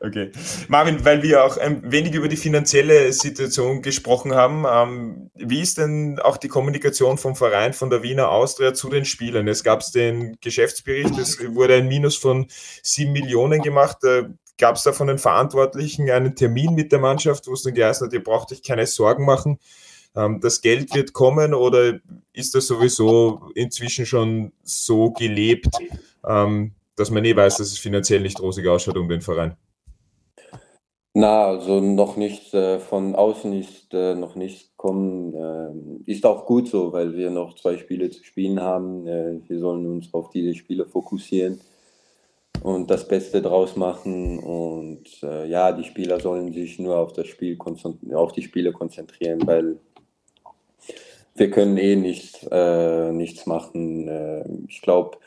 [0.00, 0.30] Okay.
[0.68, 5.78] Marvin, weil wir auch ein wenig über die finanzielle Situation gesprochen haben, ähm, wie ist
[5.78, 9.48] denn auch die Kommunikation vom Verein, von der Wiener Austria zu den Spielern?
[9.48, 12.46] Es gab den Geschäftsbericht, es wurde ein Minus von
[12.82, 14.04] sieben Millionen gemacht.
[14.04, 14.24] Äh,
[14.58, 18.06] gab es da von den Verantwortlichen einen Termin mit der Mannschaft, wo es dann geheißen
[18.06, 19.58] hat, ihr braucht euch keine Sorgen machen,
[20.16, 22.00] ähm, das Geld wird kommen oder
[22.32, 25.68] ist das sowieso inzwischen schon so gelebt,
[26.26, 29.56] ähm, dass man eh weiß, dass es finanziell nicht rosig ausschaut um den Verein?
[31.20, 35.34] Na, also noch nicht äh, von außen ist äh, noch nichts kommen.
[35.34, 39.04] Äh, ist auch gut so, weil wir noch zwei Spiele zu spielen haben.
[39.06, 41.60] Äh, wir sollen uns auf diese Spiele fokussieren
[42.62, 44.38] und das Beste draus machen.
[44.38, 47.58] Und äh, ja, die Spieler sollen sich nur auf das Spiel
[48.12, 49.78] auf die Spiele konzentrieren, weil
[51.34, 54.66] wir können eh nicht, äh, nichts machen.
[54.68, 55.18] Ich glaube,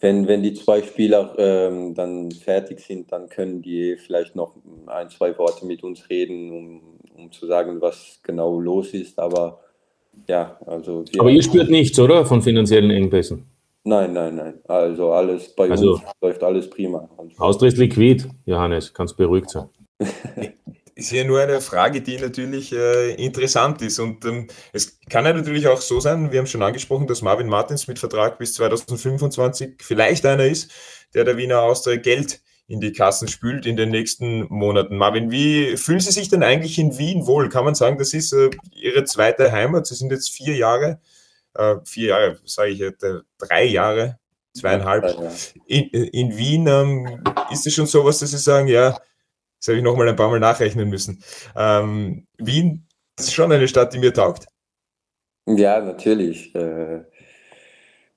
[0.00, 4.54] wenn, wenn die zwei Spieler äh, dann fertig sind, dann können die vielleicht noch
[4.86, 6.82] ein, zwei Worte mit uns reden, um,
[7.16, 9.18] um zu sagen, was genau los ist.
[9.18, 9.60] Aber
[10.28, 11.04] ja, also.
[11.18, 12.24] Aber ihr spürt nichts, oder?
[12.24, 13.44] Von finanziellen Engpässen?
[13.84, 14.54] Nein, nein, nein.
[14.68, 17.08] Also alles bei also, uns läuft alles prima.
[17.38, 19.68] Austria ist liquid, Johannes, kannst beruhigt sein.
[21.00, 23.98] ist ja nur eine Frage, die natürlich äh, interessant ist.
[23.98, 27.48] Und ähm, es kann ja natürlich auch so sein, wir haben schon angesprochen, dass Marvin
[27.48, 30.70] Martins mit Vertrag bis 2025 vielleicht einer ist,
[31.14, 34.96] der der Wiener Austria Geld in die Kassen spült in den nächsten Monaten.
[34.96, 37.48] Marvin, wie fühlen Sie sich denn eigentlich in Wien wohl?
[37.48, 39.86] Kann man sagen, das ist äh, Ihre zweite Heimat?
[39.86, 41.00] Sie sind jetzt vier Jahre,
[41.54, 44.18] äh, vier Jahre, sage ich jetzt, äh, drei Jahre,
[44.54, 45.18] zweieinhalb.
[45.66, 48.96] In, in Wien ähm, ist es schon so was, dass Sie sagen, ja,
[49.60, 51.22] das habe ich nochmal ein paar Mal nachrechnen müssen.
[51.54, 52.86] Ähm, Wien,
[53.16, 54.46] das ist schon eine Stadt, die mir taugt.
[55.46, 56.54] Ja, natürlich.
[56.54, 57.02] Äh,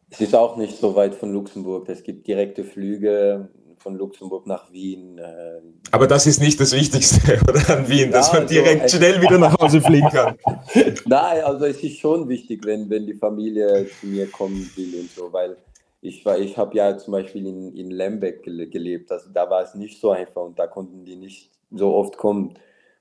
[0.10, 1.90] es ist auch nicht so weit von Luxemburg.
[1.90, 5.18] Es gibt direkte Flüge von Luxemburg nach Wien.
[5.18, 5.60] Äh,
[5.92, 9.22] Aber das ist nicht das Wichtigste, oder an Wien, dass ja, man direkt also, schnell
[9.22, 10.38] wieder nach Hause fliegen kann.
[11.06, 15.12] Nein, also es ist schon wichtig, wenn, wenn die Familie zu mir kommen will und
[15.12, 15.58] so, weil
[16.04, 20.02] ich, ich habe ja zum Beispiel in, in Lembeck gelebt, also da war es nicht
[20.02, 22.56] so einfach und da konnten die nicht so oft kommen.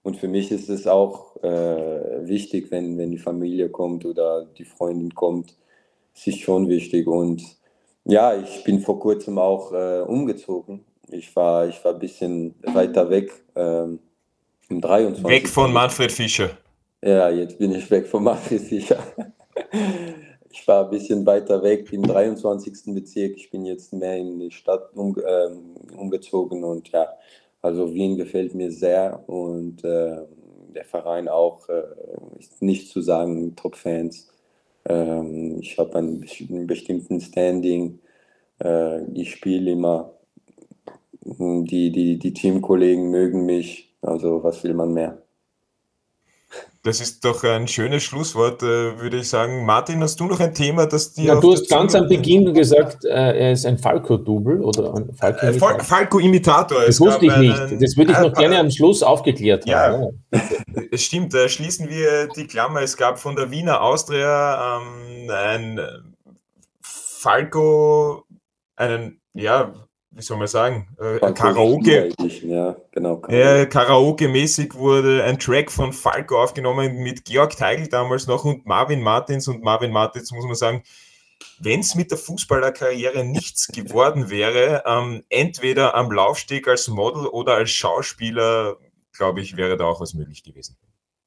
[0.05, 4.65] Und für mich ist es auch äh, wichtig, wenn, wenn die Familie kommt oder die
[4.65, 5.57] Freundin kommt.
[6.15, 7.07] Es ist schon wichtig.
[7.07, 7.43] Und
[8.05, 10.85] Ja, ich bin vor kurzem auch äh, umgezogen.
[11.11, 13.33] Ich war, ich war ein bisschen weiter weg.
[13.55, 13.99] Ähm,
[14.69, 15.25] im 23.
[15.25, 16.51] Weg von Manfred Fischer.
[17.03, 18.99] Ja, jetzt bin ich weg von Manfred Fischer.
[20.53, 22.95] ich war ein bisschen weiter weg im 23.
[22.95, 23.37] Bezirk.
[23.37, 27.09] Ich bin jetzt mehr in die Stadt um, ähm, umgezogen und ja,
[27.63, 30.19] also Wien gefällt mir sehr und äh,
[30.75, 31.83] der Verein auch, äh,
[32.61, 34.29] nicht zu sagen, Top-Fans.
[34.85, 38.01] Ähm, ich habe einen, einen, bestimmten Standing.
[38.63, 40.13] Äh, ich spiele immer.
[41.25, 43.95] Die, die, die Teamkollegen mögen mich.
[44.03, 45.22] Also was will man mehr?
[46.85, 49.65] Das ist doch ein schönes Schlusswort, äh, würde ich sagen.
[49.65, 51.27] Martin, hast du noch ein Thema, das dir.
[51.27, 55.79] Ja, du hast ganz am Beginn gesagt, äh, er ist ein Falco-Double oder ein Falco-Imitator.
[55.79, 56.85] Äh, Falco-Imitator.
[56.85, 57.81] Das wusste ich nicht.
[57.81, 60.25] Das würde ich noch gerne am Schluss aufgeklärt ja, haben.
[60.91, 62.83] Es stimmt, da schließen wir die Klammer.
[62.83, 65.81] Es gab von der Wiener Austria ähm, ein
[66.81, 68.25] Falco,
[68.75, 69.73] einen, ja,
[70.15, 72.13] wie soll man sagen, äh, Karaoke.
[72.43, 73.17] Ja, genau.
[73.17, 73.69] Karaoke.
[73.69, 79.49] Karaoke-mäßig wurde ein Track von Falco aufgenommen mit Georg Teigl damals noch und Marvin Martins.
[79.49, 80.83] Und Marvin Martins, muss man sagen,
[81.59, 87.55] wenn es mit der Fußballerkarriere nichts geworden wäre, ähm, entweder am Laufsteg als Model oder
[87.55, 88.77] als Schauspieler,
[89.17, 90.77] glaube ich, wäre da auch was möglich gewesen.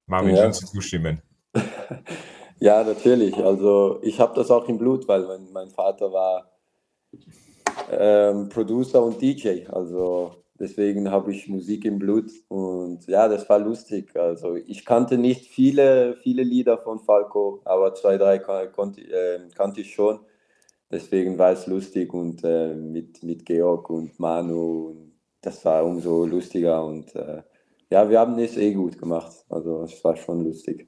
[0.05, 0.43] Marvin, ja.
[0.43, 1.21] kannst du zustimmen?
[2.59, 3.35] ja, natürlich.
[3.37, 6.51] Also ich habe das auch im Blut, weil mein, mein Vater war
[7.91, 9.67] ähm, Producer und DJ.
[9.69, 14.15] Also deswegen habe ich Musik im Blut und ja, das war lustig.
[14.15, 19.81] Also ich kannte nicht viele, viele Lieder von Falco, aber zwei, drei konnte, äh, kannte
[19.81, 20.19] ich schon.
[20.91, 24.95] Deswegen war es lustig und äh, mit, mit Georg und Manu,
[25.41, 27.41] das war umso lustiger und äh,
[27.89, 29.45] ja, wir haben es eh gut gemacht.
[29.49, 30.87] Also es war schon lustig.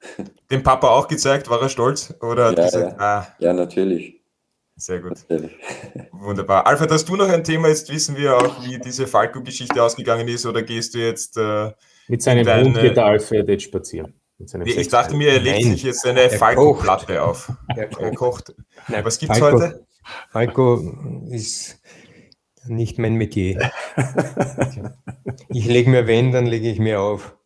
[0.50, 2.14] Dem Papa auch gezeigt, war er stolz?
[2.20, 3.04] Oder ja, gesagt, ja.
[3.04, 3.26] Ah.
[3.38, 4.23] ja, natürlich.
[4.76, 5.24] Sehr gut.
[6.12, 6.66] Wunderbar.
[6.66, 7.68] Alfred, hast du noch ein Thema?
[7.68, 11.70] Jetzt wissen wir auch, wie diese Falco-Geschichte ausgegangen ist, oder gehst du jetzt äh,
[12.08, 12.64] mit seinem deine...
[12.64, 14.14] Hund geht der Alfred jetzt spazieren?
[14.38, 17.52] Nee, ich dachte mir, er legt Nein, sich jetzt eine Falco-Platte auf.
[17.68, 18.02] Er kocht.
[18.02, 18.54] Er kocht.
[18.88, 19.86] Nein, Was gibt's Falco, heute?
[20.30, 21.80] Falco ist
[22.66, 23.70] nicht mein Metier.
[25.50, 27.36] ich lege mir, wenn, dann lege ich mir auf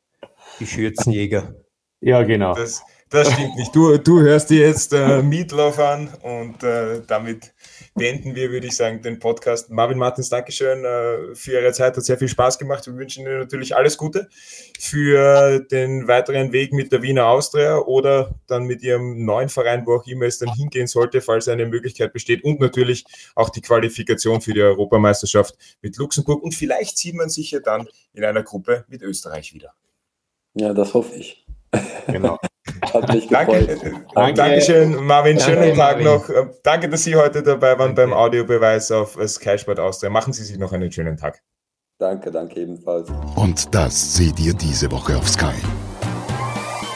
[0.60, 1.54] die Schürzenjäger.
[2.00, 2.54] Ja, genau.
[2.54, 3.74] Das, das stimmt nicht.
[3.74, 7.52] Du, du hörst dir jetzt äh, Meatloaf an und äh, damit
[7.94, 9.70] beenden wir, würde ich sagen, den Podcast.
[9.70, 11.96] Marvin Martins, Dankeschön äh, für Ihre Zeit.
[11.96, 12.86] Hat sehr viel Spaß gemacht.
[12.86, 14.28] Wir wünschen Ihnen natürlich alles Gute
[14.78, 19.96] für den weiteren Weg mit der Wiener Austria oder dann mit Ihrem neuen Verein, wo
[19.96, 22.44] auch immer es dann hingehen sollte, falls eine Möglichkeit besteht.
[22.44, 23.04] Und natürlich
[23.34, 26.42] auch die Qualifikation für die Europameisterschaft mit Luxemburg.
[26.42, 29.72] Und vielleicht sieht man sich ja dann in einer Gruppe mit Österreich wieder.
[30.54, 31.47] Ja, das hoffe ich.
[32.06, 32.38] Genau.
[32.82, 33.78] Hat mich Danke,
[34.14, 34.34] Danke.
[34.34, 35.36] Dankeschön, Marvin.
[35.36, 36.04] Danke, schönen Tag Marvin.
[36.04, 36.52] noch.
[36.62, 38.10] Danke, dass Sie heute dabei waren danke.
[38.10, 40.10] beim Audiobeweis auf Sky Sport Austria.
[40.10, 41.42] Machen Sie sich noch einen schönen Tag.
[41.98, 43.08] Danke, danke ebenfalls.
[43.34, 45.54] Und das seht ihr diese Woche auf Sky.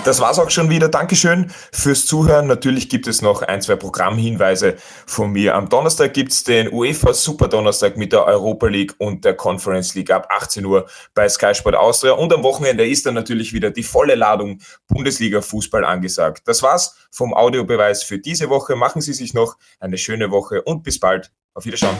[0.04, 0.88] Das war's auch schon wieder.
[0.88, 2.48] Dankeschön fürs Zuhören.
[2.48, 4.74] Natürlich gibt es noch ein, zwei Programmhinweise
[5.06, 5.54] von mir.
[5.54, 10.10] Am Donnerstag gibt's den UEFA Super Donnerstag mit der Europa League und der Conference League
[10.10, 12.12] ab 18 Uhr bei Sky Sport Austria.
[12.12, 16.42] Und am Wochenende ist dann natürlich wieder die volle Ladung Bundesliga Fußball angesagt.
[16.46, 18.74] Das war's vom Audiobeweis für diese Woche.
[18.74, 21.30] Machen Sie sich noch eine schöne Woche und bis bald.
[21.54, 21.96] Auf Wiederschauen.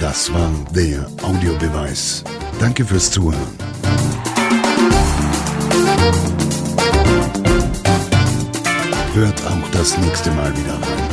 [0.00, 2.24] Das war der Audiobeweis.
[2.58, 3.40] Danke fürs Zuhören.
[9.14, 11.05] Hört auch das nächste Mal wieder rein.